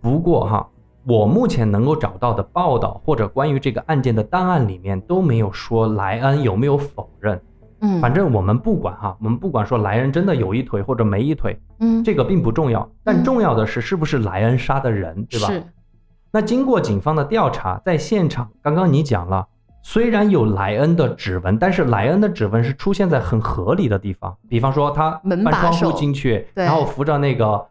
[0.00, 0.66] 不过哈，
[1.08, 7.40] 我目前能够找到的报道或者关于这个案件的档案里面都没有说莱恩有没有否认。
[7.80, 13.24] 嗯，反正我们不管哈，我们不管说莱恩真的有一腿或者没一腿，嗯，这个并不重要，但嗯。
[13.24, 15.46] 重要的是是不是莱恩杀的人，对吧？
[15.46, 15.62] 是。
[16.32, 19.46] 那经过警方的调查，在现场，刚刚你讲了，
[19.82, 27.64] 虽然有莱恩的指纹，但是莱恩的指纹是出现在很合理的地方，比方说他门把翻窗户手进去，然后扶着那个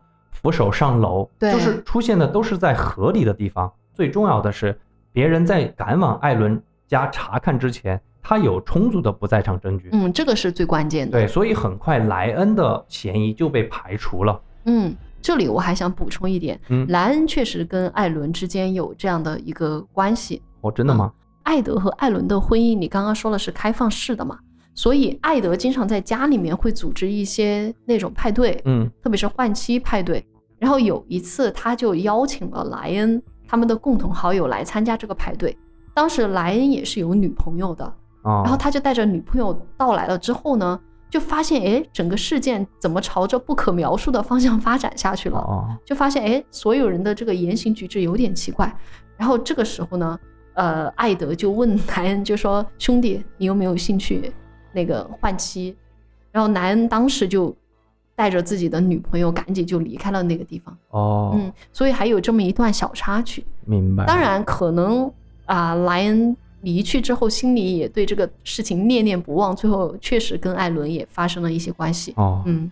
[0.45, 3.71] 扶手上楼，对就是出现的都是在合理的地方。
[3.95, 4.77] 最重要的是，
[5.11, 9.89] 别人在赶往艾伦家查看之前，他有充足的不在场证据。
[9.91, 11.13] 嗯，这个是最关键的。
[11.13, 14.39] 对，所以很快莱恩的嫌疑就被排除了。
[14.65, 20.43] 嗯，这里我还想补充一点，嗯，莱恩确实跟艾伦之间有这样的一个关系。
[20.61, 21.11] 哦，真的吗？
[21.41, 24.37] 艾德和艾伦的婚姻，你刚刚说了是开放式的嘛，
[24.75, 30.23] 所以艾德经常在家里面会组织一些那种派对，嗯特别是换妻派对。
[30.65, 35.55] 然后有一次，他就邀请了莱恩他们的共同好友来参加这个派对。
[35.93, 37.85] 当时莱恩也是有女朋友的，
[38.23, 45.37] 哦，然后他就带着女朋友到来了之后呢，就发现哎，整个事件怎么朝着不可描述的方向发展下去了？
[45.37, 48.75] 哦，就发现哎，所有人的这个言行举止有点奇怪。
[49.17, 50.19] 然后这个时候呢，
[50.55, 54.33] 呃，艾德就问莱恩，就说：“兄弟，你有没有兴趣
[54.73, 55.77] 那个换妻？”
[56.33, 57.55] 然后莱恩当时就
[58.15, 60.75] 带着自己的女朋友赶紧就离开了那个地方。
[60.89, 63.45] 哦，嗯，所以还有这么一段小插曲。
[63.65, 64.05] 明白。
[64.05, 65.11] 当，然，可能
[65.45, 72.13] 啊，莱恩离去之后，心里也对这个事情念念不忘，最后确实跟艾伦也发生了一些关系。
[72.17, 72.71] 哦，嗯，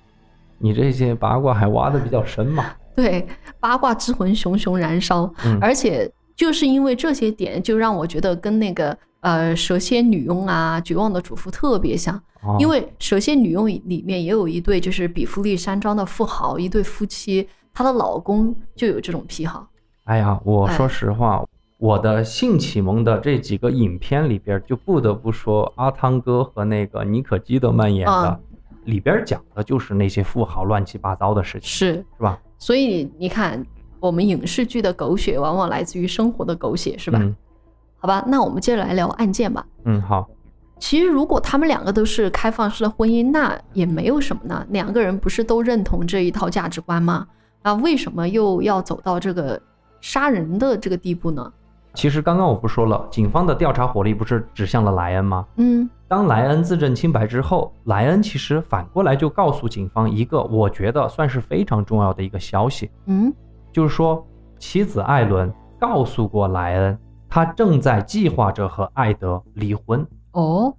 [0.57, 2.65] 你这些八卦还挖的比较深嘛？
[2.95, 3.27] 对，
[3.59, 12.15] 八卦之魂熊熊燃烧，嗯而且就是因为这些点，就让我觉得跟那个呃蛇蝎女佣啊、绝望的主妇特别像。
[12.41, 19.65] 哦因为蛇蝎女佣里面也有一对就是比弗利山庄的富豪，一对夫妻，她的老公就有这种癖好。
[20.03, 21.45] 哎呀，我哎说实话，
[21.77, 28.39] 我的性启蒙的这几个影片里边，就不得不说阿汤哥和那个妮可基德曼演的，嗯
[28.83, 32.37] 里边讲的就是那些富豪乱七八糟的事情，是，是吧？
[32.59, 33.65] 所以你看，
[34.03, 37.19] 我们影视剧的狗血往往来自于生活的狗血，是吧？
[37.21, 37.33] 嗯
[37.97, 39.65] 好吧，那我们接着来聊案件吧。
[39.85, 40.27] 嗯，好，
[40.77, 44.65] 其实，如果他们两个都是开放式的婚姻，那也没有什么呢。
[44.71, 47.25] 两个人不是都认同这一套价值观吗？
[47.63, 49.57] 那为什么又要走到这个
[50.01, 51.49] 杀人的这个地步呢？
[51.93, 55.45] 其实刚刚我不说了，警方的调查火力不是指向了莱恩吗？
[55.55, 63.33] 嗯当莱恩自证清白之后，莱恩其实反过来就告诉警方一个我觉得算是非常重要的一个消息，嗯
[63.73, 64.25] 就是说
[64.57, 70.07] 妻子艾伦告诉过莱恩，他正在计划着和艾德离婚。
[70.31, 70.73] 哦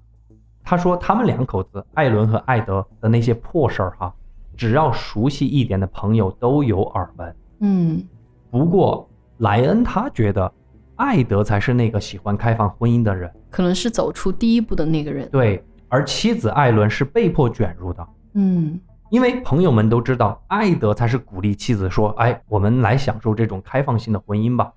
[0.63, 4.15] 他说他们两口子艾伦和艾德的那些破事儿哈，
[4.57, 7.37] 只要熟悉一点的朋友都有耳闻。
[7.61, 8.03] 嗯
[8.51, 9.07] 不过
[9.39, 10.51] 莱恩他觉得
[10.97, 15.29] 艾德才是那个喜欢开放婚姻的人，可能是走出第一步的那个人。
[15.29, 18.07] 对，而妻子艾伦是被迫卷入的。
[18.35, 18.81] 嗯
[19.15, 24.73] 因为朋友们都知道，艾德才是鼓励妻子说：“哎，我们来享受这种开放性的婚姻吧。”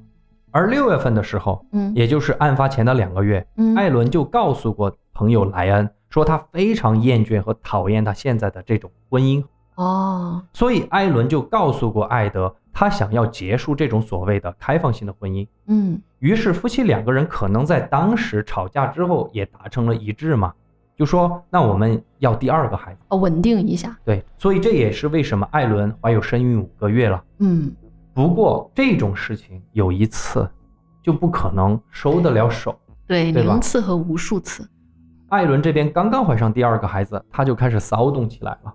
[0.53, 15.47] 而六月份的时候，嗯也就是案发前的两个月，嗯艾伦就告诉过朋友莱恩，说他非常厌倦和讨厌他现在的这种婚姻，哦所以艾伦就告诉过艾德，他想要结束这种所谓的开放性的婚姻。
[15.65, 20.53] 嗯于是夫妻两个人可能在当时吵架之后也达成了一致嘛，
[20.97, 22.99] 就说那我们要第二个孩子。
[23.09, 23.95] 哦稳定一下。
[24.03, 27.23] 对，所以这也是为什么艾伦怀有身孕五个月了。
[27.39, 27.71] 嗯
[28.13, 30.49] 不过这种事情有一次
[31.03, 32.77] 就不可能收得了手。
[33.05, 34.67] 对，对零次和无数次。
[35.29, 38.73] 艾伦这边刚刚怀上第二个孩子，她就开始骚动起来了，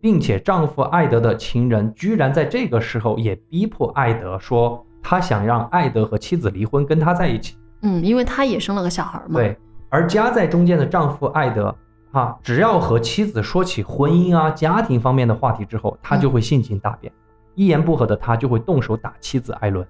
[0.00, 7.56] 并且丈夫艾德的情人居然在这个时候也逼迫艾德说，他想让艾德和妻子离婚，跟他在一起。
[7.82, 9.40] 嗯，因为他也生了个小孩嘛。
[9.40, 11.74] 对，而夹在中间的丈夫艾德，
[12.12, 17.12] 啊，只要和妻子说起婚姻啊、家庭方面的话题之后，他就会性情大变，
[17.54, 19.86] 一言不合的他就会动手打妻子艾伦。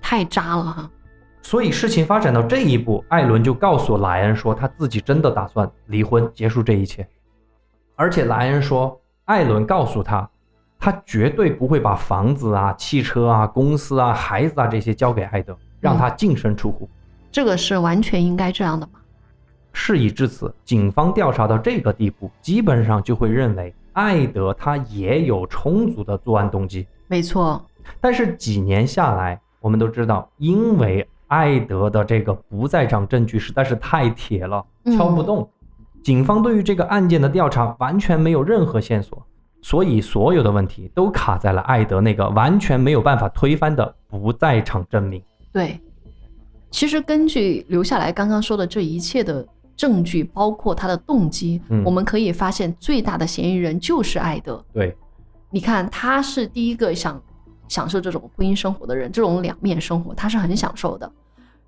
[0.00, 0.90] 太渣了哈。
[1.42, 7.08] 所以事情发展到这一步，艾伦就告诉莱恩说，他自己真的打算离婚，结束这一切。
[7.96, 10.28] 而且莱恩说，艾伦告诉他，
[10.78, 16.86] 他绝对不会把房子啊、汽车啊、公司啊、孩子啊这些交给艾德，让他净身出户。
[17.32, 18.99] 这个是完全应该这样的嘛？
[19.72, 26.86] 事已至此，警方调查到这个地步，基本上就会认为艾德他也有充足的作案动机。
[27.08, 27.64] 没错。
[28.00, 35.48] 但是几年下来，我们都知道，因为艾德的这个不在场证据实在是太铁了，嗯敲不动。
[36.02, 39.22] 警方对于这个案件的调查完全没有任何线索，
[39.60, 45.22] 所以所有的问题都卡在了艾德那个完全没有办法推翻的不在场证明。
[45.52, 45.78] 对，
[46.70, 49.46] 其实根据留下来刚刚说的这一切的
[49.80, 54.62] 证据，包括他的动机，嗯我们可以发现最大的嫌疑人就是艾德。
[54.74, 54.94] 对，
[55.48, 57.18] 你看，他是第一个想
[57.66, 61.10] 享受这种婚姻生活的人，这种两面生活他是很享受的。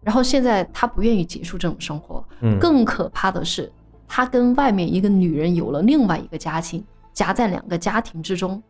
[0.03, 3.73] 然后现在他不愿意结束这种生活，嗯，更可怕的是，
[4.07, 8.63] 他跟外面一个女人有了另外一个家庭，夹在两个家庭之中，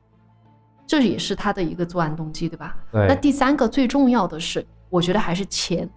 [0.87, 2.77] 这也是他的一个作案动机，对吧？
[2.93, 5.91] 那第三个最重要的是，我觉得还是钱，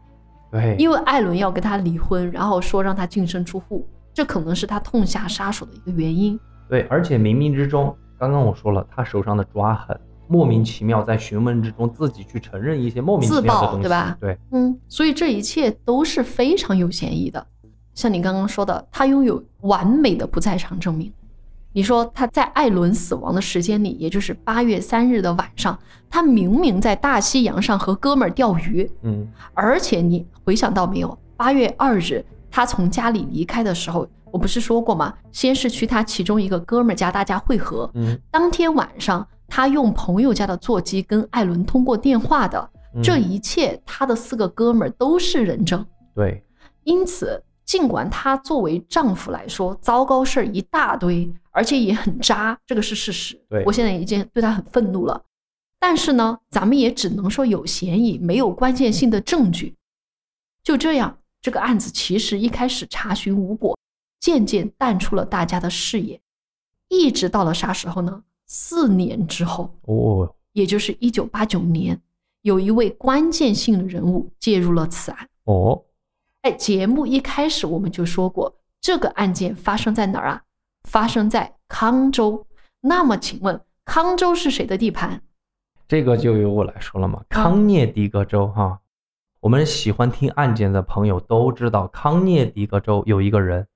[0.55, 6.39] 对，因为艾伦要跟他离婚，然后说让他净身出户，这可能是他痛下杀手的一个原因。
[6.69, 17.45] 对，而且冥冥之中，刚刚我说了，他手上的抓痕，莫名其妙在询问之中自己去承认一些莫名其自妙的东西，爆对吧对，嗯，所以这一切都是非常有嫌疑的。
[17.93, 21.11] 像你刚刚说的，他拥有完美的不在场证明。
[21.75, 25.77] 你说他在艾伦死亡的时间里，也就是八月三日的晚上，
[26.09, 31.17] 他明明在大西洋上和哥们儿钓鱼，嗯，而且你回想到没有？
[31.35, 35.13] 八月二日，他从家里离开的时候，我不是说过吗？
[35.33, 37.91] 先是去他其中一个哥们儿家，大家会合。
[37.93, 42.57] 嗯，当天晚上，他用朋友家的座机跟艾伦通过电话的。
[42.95, 45.85] 嗯这一切，他的四个哥们儿都是人证。
[46.15, 46.41] 对，
[46.85, 53.41] 因此，尽管他作为丈夫来说，糟糕事儿一大堆，而且也很渣，这个是事实。
[53.49, 55.23] 对我现在已经对他很愤怒了。
[55.79, 59.73] 但是呢，咱们也只能说有嫌疑，没有关键性的证据。
[60.63, 63.77] 就这样，这个案子其实一开始查询无果，
[64.19, 66.19] 渐渐淡出了大家的视野，
[66.89, 68.21] 一直到了啥时候呢？
[68.47, 71.99] 四年之后，哦，也就是一九八九年，
[72.41, 75.29] 有一位关键性的人物介入了此案。
[75.45, 75.83] 哦，
[76.41, 80.41] 哎，节目一开始我们就说过，这个案件发生在哪儿啊？
[80.87, 82.45] 发生在康州。
[82.81, 85.21] 那么，请问康州是谁的地盘？
[85.87, 87.21] 这个就由我来说了嘛。
[87.29, 88.79] 康涅狄格州哈，
[89.39, 93.67] 我们喜欢听案件的朋友都知道，康涅狄格州有一个人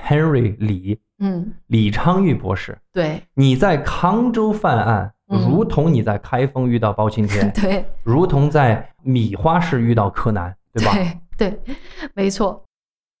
[0.00, 2.78] ，Henry 李，嗯，李昌钰博士。
[2.92, 10.92] 对，你在康州犯案，嗯如同你在开封遇到包青天， 对，如同在米花市遇到柯南，对吧？
[11.36, 11.76] 对对，
[12.14, 12.64] 没错。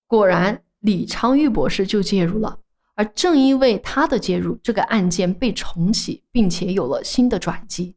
[0.06, 2.58] 果然，李昌钰博士就介入了。
[2.96, 7.96] 而正因为他的介入，这个案件被重启，并且有了新的转机。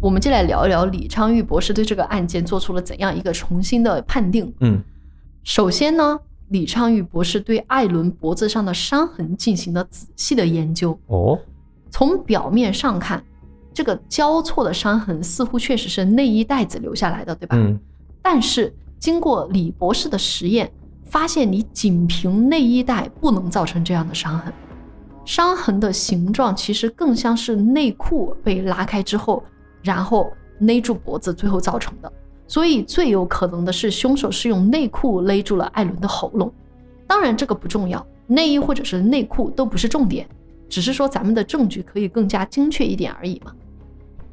[0.00, 4.50] 我们就来聊一聊李昌钰博士对这个案件做出了怎样一个重新的判定。
[4.60, 4.82] 嗯，
[5.44, 10.98] 首先呢，李昌钰博士对艾伦脖子上的伤痕进行了仔细的研究。
[11.08, 11.38] 哦，
[11.90, 13.22] 从表面上看，
[13.74, 17.54] 这个交错的伤痕似乎确实是内衣带子留下来的，对吧？
[17.58, 17.78] 嗯，
[18.22, 20.70] 但是经过李博士的实验，
[21.04, 24.52] 发现你仅凭内衣带不能造成这样的伤痕，
[25.24, 29.42] 伤痕的形状其实更像是内裤被拉开之后，
[29.82, 32.12] 然后勒住脖子，最后造成的。
[32.46, 36.52] 所以最有可能的是，凶手是用内裤勒住了艾伦的喉咙。
[37.06, 40.28] 当然，这个不重要，内衣或者是内裤都不是重点，
[40.68, 43.52] 只是说咱们的证据可以更加精确一点而已嘛。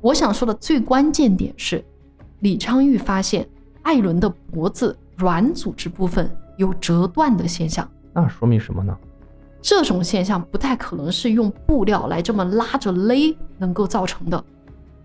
[0.01, 1.83] 我想说的最关键点是，
[2.39, 3.47] 李昌钰发现
[3.87, 8.93] 艾伦的脖子软组织部分有折断的现象，那说明什么呢？
[9.61, 14.43] 这种现象不太可能是用布料来这么拉着勒能够造成的，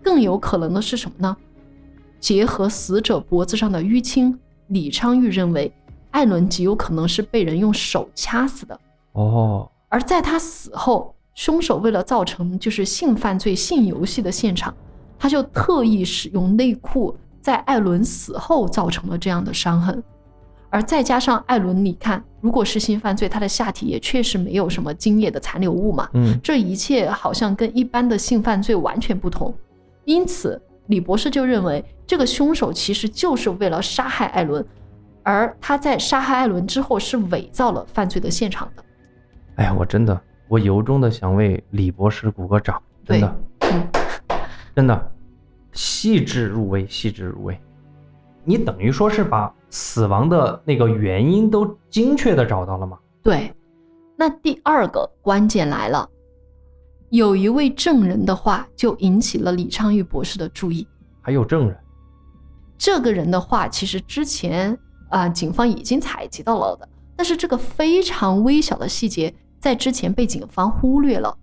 [0.03, 1.37] 更有可能的是什么呢？
[2.19, 5.73] 结合死者脖子上的淤青，李昌钰认为
[6.11, 8.77] 艾伦极有可能是被人用手掐死的。
[9.13, 14.75] 哦，而在他死后，凶手为了造成就是性犯罪、性游戏的现场，
[15.17, 20.01] 他就特意使用内裤，在艾伦死后造成了这样的伤痕。
[20.69, 29.53] 而再加上艾伦，你看，如果是性犯罪，他的下体也确实没有什么精液的残留物嘛，嗯，这一切好像跟一般的性犯罪完全不同。
[30.05, 34.65] 因此，李博士就认为这个凶手其实就是为了杀害艾伦，
[35.21, 38.83] 而他在杀害艾伦之后是伪造了犯罪的现场的。
[39.57, 43.87] 哎呀，我真的，我由衷的想为李博士鼓个掌，真的，嗯，
[44.75, 45.11] 真的，
[45.73, 47.59] 细致入微，细致入微。
[48.45, 52.97] 你等于说是把死亡的那个原因都精确的找到了吗？
[53.21, 53.53] 对。
[54.15, 56.07] 那第二个关键来了，
[57.09, 60.87] 有一位证人的话就引起了李昌钰博士的注意。
[61.19, 61.75] 还有证人，
[62.77, 64.77] 这个人的话，其实之前
[65.09, 71.35] 啊、警方已经采集到了的，但是这个非常微小的细节，在之前被警方忽略了。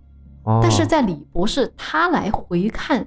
[0.43, 3.05] 哦，但是在李博士他来回看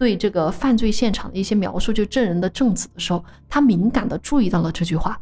[0.00, 5.20] 对这个犯罪现场的一些描述，就证人的证词的时候，他敏感地注意到了这句话，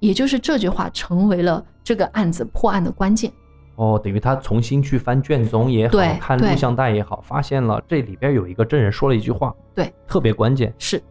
[0.00, 3.32] 也就是这句话成为了这个案子破案的关键。
[3.76, 10.74] 哦，等于他重新去翻卷宗也好看录像带也好，发现了这里边有一个证人说了一句话，对，特别关键。
[10.78, 11.02] 是，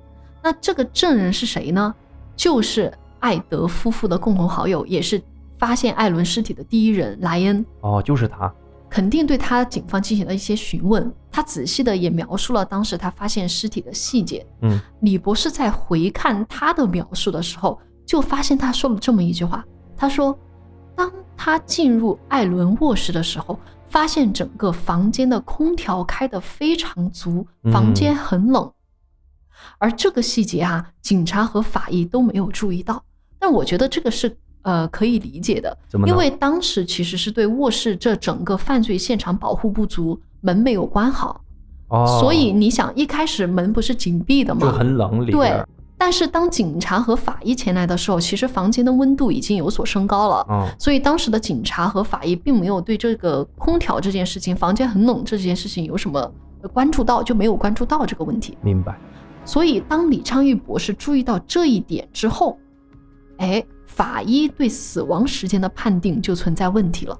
[0.43, 1.95] 那这个证人是谁呢？
[2.35, 5.19] 就是艾德夫妇的共同好友，也是
[5.57, 7.65] 发现艾伦尸体的第一人莱恩。
[7.81, 8.53] 哦，就是他。
[8.89, 14.45] 肯定对他警方进行了一些询问，他仔细的也描述了当时他发现尸体的细节。
[14.61, 19.63] 嗯，李博士在回看他的描述的时候，就发现他说了这么一句话：
[19.95, 20.37] 他说，
[20.95, 23.59] 当他进入艾伦卧室的时候，
[23.89, 28.71] 发现整个房间的空调开得非常足，房间很冷。
[29.79, 33.03] 而这个细节啊，警察和法医都没有注意到。
[33.39, 34.35] 但我觉得这个是
[34.67, 41.39] 呃可以理解的，因为当时其实是对卧室这整个犯罪现场保护不足，门没有关好，
[41.87, 44.73] 哦，所以你想一开始门不是紧闭的吗就吗？
[44.77, 45.65] 很冷里对。。
[45.99, 50.45] 但是当警察和法医前来的时候，其实房间的温度已经有所升高了。
[50.49, 56.31] 哦，所以当时的警察和法医并没有对这个空调这件事情、房间很冷这件事情有什么
[56.71, 58.57] 关注到，就没有关注到这个问题。
[58.61, 58.95] 明白。
[59.43, 62.59] 所以当李昌钰博士注意到这一点之后，
[63.37, 63.65] 哎，
[63.97, 67.19] 法医对死亡时间的判定就存在问题了。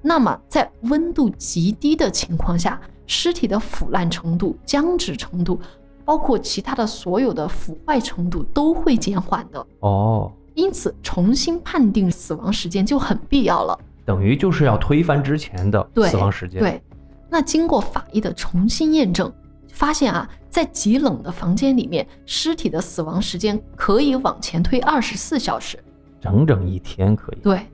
[0.00, 5.58] 那么在温度极低的情况下，尸体的腐烂程度、僵直程度，
[6.04, 9.66] 包括其他的所有的腐坏程度都会减缓的。
[9.80, 13.76] 哦，因此，重新判定死亡时间就很必要了。
[14.04, 16.80] 等于就是要推翻之前的，死亡时间。，对，
[17.28, 19.32] 那经过法医的重新验证，
[19.72, 25.76] 发现啊，在极冷的房间里面，尸体的死亡时间可以往前推二十四小时。
[26.24, 27.36] 整整一天可以。
[27.42, 27.66] 对，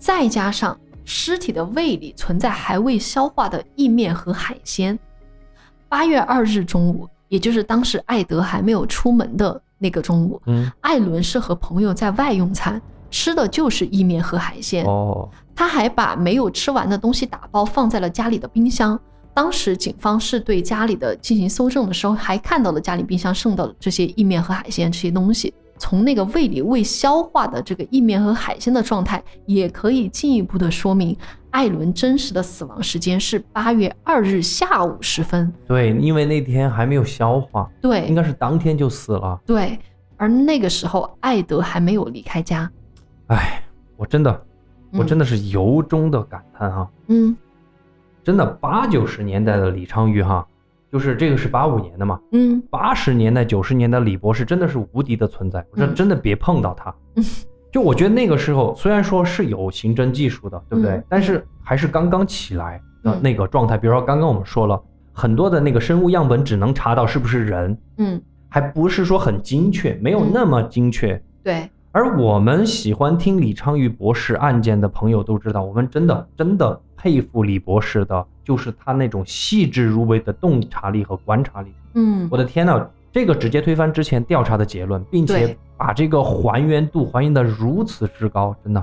[0.00, 4.98] 再加上尸体的胃里存在还未消化的意面和海鲜。
[5.88, 14.84] 八月二日中午，也就是当时艾德还没有出门的那个中午，嗯，艾伦是和朋友在外用餐，吃的就是意面和海鲜。
[14.84, 18.98] 哦，他还把没有吃完的东西打包放在了家里的冰箱。
[19.32, 25.54] 当时警方是对家里的进行搜证的时候，还看到了家里冰箱剩的这些意面和海鲜这些东西。
[25.78, 31.16] 从那个胃里未消化的这个意面和海鲜的状态，也可以进一步的说明
[31.50, 35.52] 艾伦真实的死亡时间是八月二日下午时分。
[35.66, 39.40] 对，因为那天还没有消化，对应该是当天就死了。
[39.46, 39.78] 对，
[40.16, 42.70] 而那个时候艾德还没有离开家。
[43.28, 43.62] 哎，
[43.96, 44.30] 我真的，
[44.92, 47.36] 我嗯真的是由衷的感叹哈，嗯
[48.24, 50.46] 真的八九十年代的李昌钰哈，
[50.90, 56.94] 就是这个是八五年的嘛，嗯八十年代九十年代李博士真的是无敌的存在，我这嗯真的别碰到他。
[57.16, 57.24] 嗯
[57.70, 60.92] 就我觉得那个时候虽然说是有刑侦技术的，对不对？
[60.92, 63.76] 嗯但是还是刚刚起来的嗯那个状态。
[63.76, 64.82] 比如说刚刚我们说了
[65.12, 71.22] 很多的那个生物样本只能查到是不是人，嗯，还不是说很精确，没有嗯那么精确。
[71.44, 81.68] 对，而我们喜欢听李昌钰博士案件的朋友都知道，我们真的真的佩服李博士的，就是他那种细致入微的洞察力和观察力。
[81.92, 88.82] 嗯我的天呐，这个直接推翻之前调查的结论，并且把这个还原度还原的如此之高，真的。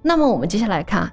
[0.00, 1.12] 那么我们接下来看，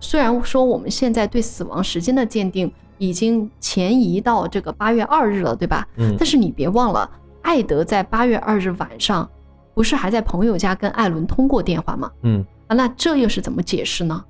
[0.00, 5.86] 虽然说我们现在对死亡时间的鉴定已经前移到这个八月二日了，对吧？
[5.98, 7.08] 嗯但是你别忘了，
[7.42, 9.28] 艾德在八月二日晚上
[9.72, 12.10] 不是还在朋友家跟艾伦通过电话吗？
[12.22, 14.24] 嗯，啊，那这又是怎么解释呢？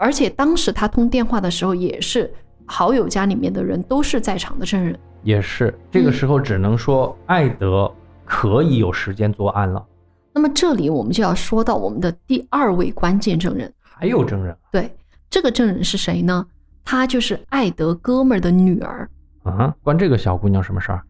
[0.00, 2.32] 而且当时他通电话的时候，也是
[2.64, 4.98] 好友家里面的人都是在场的证人。
[5.22, 5.78] 也是。
[5.90, 7.92] 这个嗯时候只能说艾德
[8.24, 9.84] 可以有时间作案了。
[10.32, 14.90] 那么这里我们就要说到我们的第二位关键证人，还有证人对，
[15.28, 16.46] 这个证人是谁呢？
[16.82, 19.06] 她就是艾德哥们儿的女儿。
[19.42, 21.02] 啊，关这个小姑娘什么事儿？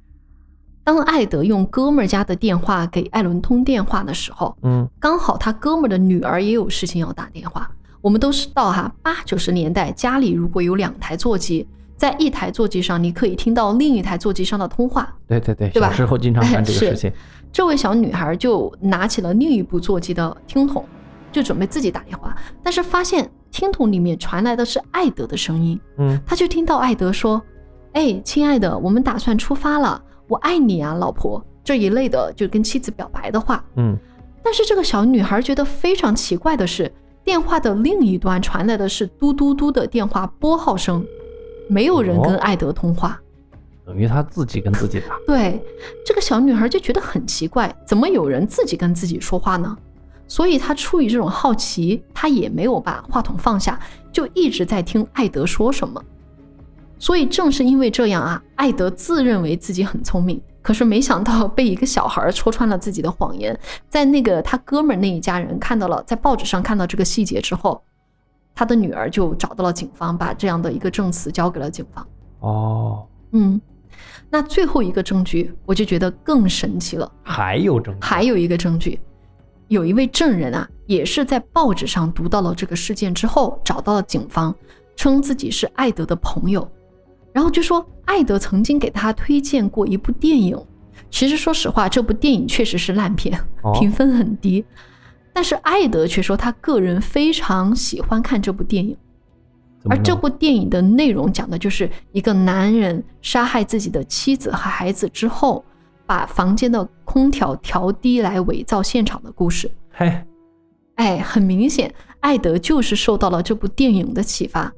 [0.82, 7.70] 当艾德用哥们儿家的电话给艾伦通电话的时候，嗯刚好他哥们儿的女儿也有事情要打电话。
[8.00, 15.12] 我们都知道哈，八九十年代家里如果有两台座机，在一台座机上你可以听到另一台座机上的通话。
[15.26, 17.12] 对对对，对吧小时候经常 干这个是事情。
[17.52, 20.84] 这位小女孩就拿起了另一部座机的听筒，
[21.30, 25.78] 就准备自己打电话，但是发现听筒里面传来的是艾德的声音。
[25.98, 27.42] 嗯她就听到艾德说
[27.92, 33.62] ：“哎，亲爱的，我们打算出发了，我爱你啊，老婆。”这一类的就跟妻子表白的话。
[33.76, 33.96] 嗯，
[34.42, 36.90] 但是这个小女孩觉得非常奇怪的是，
[37.24, 41.04] 电话的另一端传来的是嘟嘟嘟的电话拨号声，
[41.68, 43.20] 没有人跟哦艾德通话。
[43.86, 45.16] 等于他自己跟自己打。
[45.26, 45.60] 对，
[46.04, 49.76] 这个小女孩就觉得很奇怪，怎么有人自己跟自己说话呢？
[50.28, 53.80] 所以她出于这种好奇，她也没有把话筒放下，
[54.12, 56.00] 就一直在听艾德说什么。
[57.00, 63.58] 所以正是因为这样啊，艾德自认为自己很聪明，可是没想到被一个小孩戳穿了自己的谎言。
[63.88, 67.82] 在那个他哥们儿那一家人看到了，在报纸上看到这个细节之后，
[68.54, 72.06] 他的女儿就找到了警方，把这样的一个证词交给了警方。
[72.40, 73.60] 哦，嗯，
[74.28, 77.10] 那最后一个证据，我就觉得更神奇了。
[77.22, 78.00] 还有证据。
[78.02, 79.00] 还有一个证据，
[79.68, 84.54] 有一位证人啊，也是在报纸上读到了这个事件之后，找到了警方，
[84.96, 86.68] 称自己是艾德的朋友，
[87.32, 90.58] 然后就说艾德曾经给他推荐过一部电影。
[91.10, 94.64] 其实说实话，这部电影确实是烂片，哦评分很低。
[95.32, 98.96] 但是艾德却说他个人非常喜欢看这部电影。
[99.88, 105.64] 而这部电影的内容讲的就是一个男人杀害自己的妻子和孩子之后，
[106.04, 109.70] 把房间的空调调低来伪造现场的故事。
[109.90, 110.22] 嘿，
[110.96, 114.70] 哎，很明显，艾德就是受到了这部电影的启发。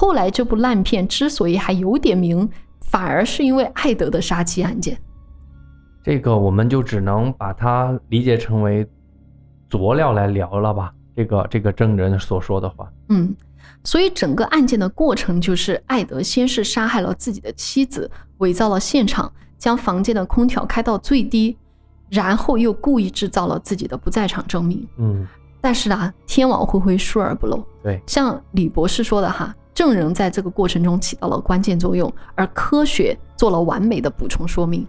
[0.00, 2.48] 后来这部烂片之所以还有点名，
[2.80, 4.98] 反而是因为艾德的杀妻案件。
[6.02, 8.88] 这个我们就只能把它理解成为
[9.68, 10.90] 佐料来聊了吧。
[11.14, 13.36] 这个这个证人所说的话，嗯，
[13.84, 21.54] 所以整个案件的过程就是艾德先是杀害了自己的妻子，伪造了现场，将房间的空调开到最低，
[22.08, 24.88] 然后又故意制造了自己的不在场证明。
[24.96, 25.26] 嗯，
[25.60, 27.62] 但是啊，天网恢恢，疏而不漏。
[27.82, 34.86] 对，像李博士说的哈，证人在这个过程中起到了关键作用，而科学做了完美的补充说明。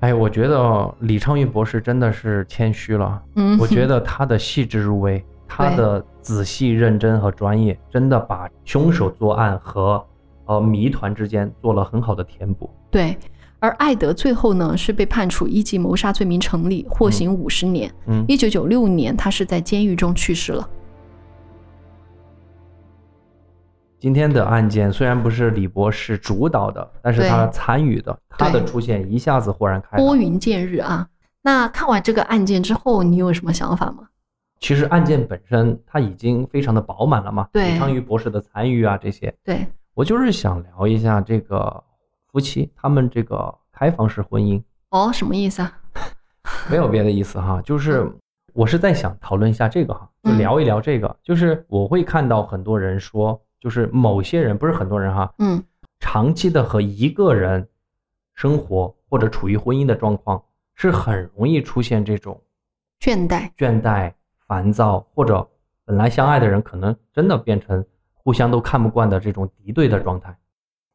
[0.00, 3.20] 哎，我觉得李昌钰博士真的是谦虚了。
[3.34, 10.02] 嗯，我觉得他的细致入微， 他的仔细认真和专业，真的把凶手作案和
[10.46, 12.70] 呃谜团之间做了很好的填补。
[12.90, 13.14] 对，
[13.58, 17.92] 而艾德最后呢是被判处一级谋杀罪名成立，获刑五十年。
[18.06, 20.66] 嗯，一九九六年，他是在监狱中去世了。
[24.00, 30.06] 今天的案件虽然不是李博士主导的，但是他参与的，他的出现一下子豁然开朗。
[30.06, 31.06] 拨云见日啊！
[31.42, 34.08] 那看完这个案件之后，你有什么想法吗？
[34.58, 41.84] 其实案件本身它已经非常的饱满了嘛，对李昌钰博士的参与啊这些，对，我就是想聊一下这个
[42.32, 45.78] 夫妻他们这个开放式婚姻，哦，什么意思啊？
[46.70, 48.10] 没有别的意思哈，就是
[48.54, 55.62] 我是在想讨论一下这个哈，就嗯聊一聊这个，就是我会看到很多人说，就是某些人不是很多人哈，嗯，
[55.98, 57.68] 长期的和一个人
[58.34, 60.42] 生活或者处于婚姻的状况，
[60.74, 62.42] 是很容易出现这种
[62.98, 64.12] 倦怠，倦怠、
[64.46, 65.46] 烦躁，或者
[65.84, 67.84] 本来相爱的人可能真的变成
[68.14, 70.36] 互相都看不惯的这种敌对的状态。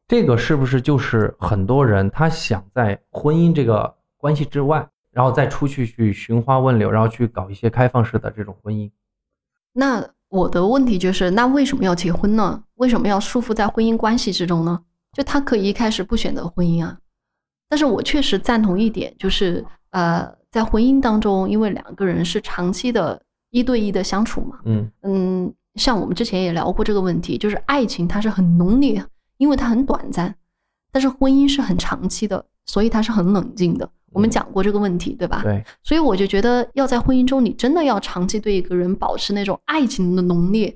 [0.08, 8.90] 这个是不是就是很多人他想在婚姻这个关系之外，然后再出去去寻花问柳，然后去搞一些开放式的这种婚姻？
[9.72, 12.62] 那我的问题就是，那为什么要结婚呢？
[12.74, 14.78] 为什么要束缚在婚姻关系之中呢？
[15.14, 16.98] 就他可以一开始不选择婚姻啊。
[17.70, 23.20] 但是我确实赞同一点，就是呃，在婚姻当中，因为两个人是长期的
[23.50, 29.02] 一对一的相处嘛，嗯嗯，像我们之前也聊过这个问题，就是爱情它是很浓烈，
[29.38, 30.32] 因为它很短暂，
[30.92, 33.88] 但是婚姻是很长期的，所以它是很冷静的。
[34.16, 35.42] 我们嗯讲过这个问题，对吧？
[35.42, 40.74] 对，所以我就觉得要在婚姻中，你真的要长期对一个人保持那种爱情的浓烈，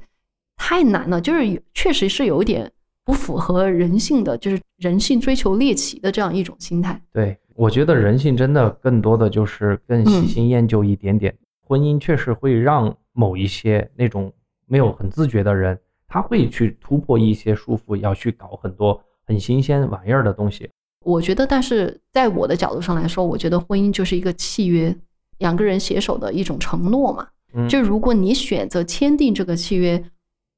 [0.59, 1.18] 太难了。
[1.18, 2.70] 就是有确实是有一点
[3.03, 7.01] 不符合人性的，就是人性追求猎奇的这样一种心态。
[7.14, 11.34] 对，我觉得人性真的更多的就是更喜嗯新厌旧一点点。
[11.66, 14.30] 婚姻确实会让某一些那种
[14.66, 20.68] 没有很自觉的人，他会去突破一些束缚，要去搞很多很新鲜玩意儿的东西。
[21.05, 24.95] 我觉得，但是在我的角度上来说，我觉得婚姻就是一个契约，
[25.39, 27.27] 两个人携手的一种承诺嘛。
[27.55, 30.03] 嗯，就如果你选择签订这个契约，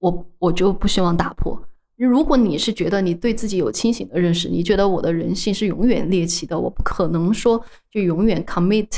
[0.00, 1.60] 我我就不希望打破。
[1.96, 7.62] 如果你是觉得你对自己有清醒的认识，你觉得我的人性是永远猎奇的，我不可能说
[7.92, 8.88] 就永远 commit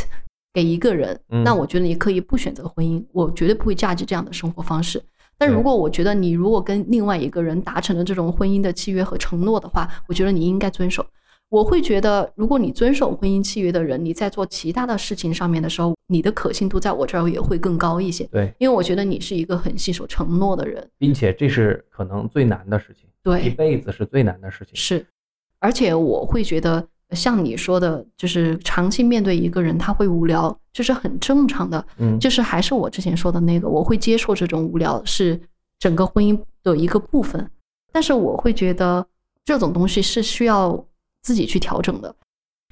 [0.54, 5.02] 给一个人，嗯那我觉得你可以不选择婚姻，我绝对不会价值这样的生活方式。
[5.36, 11.04] 但如果我觉得你如果跟另外一个人达成了这种婚姻的契约和承诺的话，我觉得你应该遵守。
[11.54, 18.24] 我会觉得，如果你遵守婚姻契约的人，你在做其他的事情上面的时候，你的可信度在我这儿也会更高一些。
[18.24, 24.74] 对，因为我觉得你是一个很信守承诺的人，并且这是可能最难的事情，对一，辈子是最难的事情。
[24.74, 25.06] 是，
[25.60, 31.86] 而且我会觉得，像你说的，就是长期面对一个人，他会无聊，这是很正常的。
[31.98, 35.40] 嗯，就是还是我之前说的那个，我会接受这种无聊是
[35.78, 37.48] 整个婚姻的一个部分，
[37.92, 39.06] 但是我会觉得
[39.44, 40.84] 这种东西是需要
[41.24, 42.14] 自己去调整的，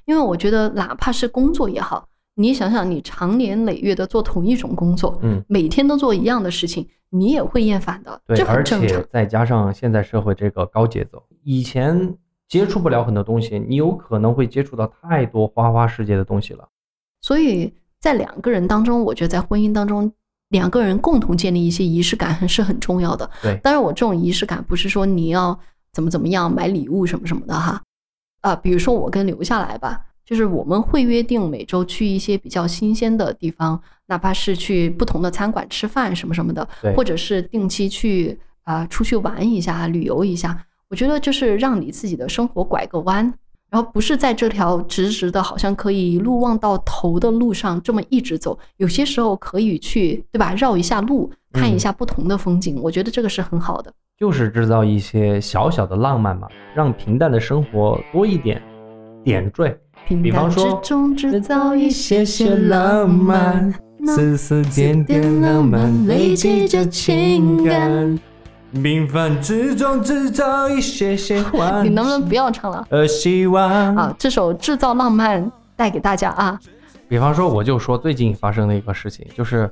[0.05, 9.09] 因为我觉得哪怕是工作也好，你想想，你长年累月的做同一种工作，嗯，每天都做一样的事情，你也会厌烦的，对，这很而正常且。
[9.11, 16.69] 再加上现在社会这个高节奏，以前接触不了很多东西，你有可能会接触到太多花花世界的东西了。
[17.23, 20.13] 所以在两个人当中，我觉得在婚姻当中，
[20.51, 23.31] 两个人共同建立一些仪式感是很重要的。
[23.43, 25.59] 对，当然，我这种仪式感不是说你要
[25.93, 27.81] 怎么怎么样买礼物什么什么的哈，
[28.43, 40.65] 啊，比如说我跟留下来吧，就是我们会约定每周去一些比较新鲜的地方，哪怕是去不同的餐馆吃饭什么什么的，或者是定期去啊、出去玩一下、旅游一下。
[40.89, 43.25] 我觉得就是让你自己的生活拐个弯，
[43.71, 48.59] 然后不是在这条直直的，好像可以一路望到头的路上这么一直走。
[48.77, 50.53] 有些时候可以去，对吧？
[50.55, 52.79] 绕一下路，看一嗯下不同的风景。
[52.83, 53.93] 我觉得这个是很好的。
[54.23, 56.47] 就是制造一些小小的浪漫嘛，
[56.77, 58.63] 让平淡的生活多一点
[59.25, 59.77] 点缀。
[60.07, 63.75] 平比方说中制造一些些浪漫，
[64.07, 68.17] 丝丝点点浪漫累积着情感。
[68.75, 74.15] 平凡之中制造一些些 欢你能不能不要唱了呃，希望啊？
[74.17, 75.45] 这首《制造浪漫》
[75.75, 76.57] 带给大家啊。
[77.09, 79.69] 比方说，我就说最近发生的一个事情，就是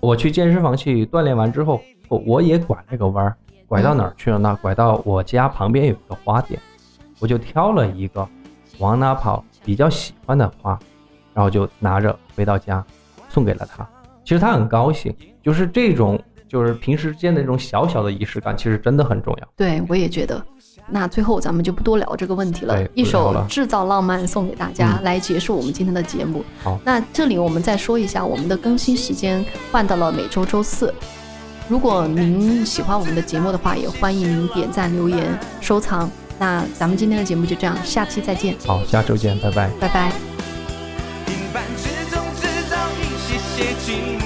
[0.00, 3.36] 我去健身房去锻炼完之后，我我也拐了个弯儿，
[3.72, 4.58] 拐到哪儿去了呢？
[4.60, 6.60] 拐到我家旁边有一个花店，
[7.18, 8.28] 我就挑了一个
[8.76, 10.78] 往哪跑比较喜欢的花，
[11.32, 12.84] 然后就拿着回到家，
[13.30, 13.88] 送给了他。
[14.24, 15.10] 其实他很高兴，
[15.42, 19.48] 就是这种就是平时间的这种小小的仪式感，其实真的很重要。
[19.56, 20.44] 对，我也觉得。
[20.86, 26.44] 那最后咱们就不多聊这个问题了，一首制造浪漫》送给大家，嗯来结束我们今天的节目。
[26.62, 30.92] 好那这里我们再说一下，我们的更新时间换到了每周周四。
[31.72, 35.26] 如果您喜欢我们的节目的话，也欢迎您点赞、留言、
[35.58, 36.06] 收藏，
[36.38, 39.70] 那咱们今天的节目就这样，下期再见，好，下周见，拜拜。
[39.80, 40.12] 拜拜。
[41.24, 44.21] 平凡之中制造一些些惊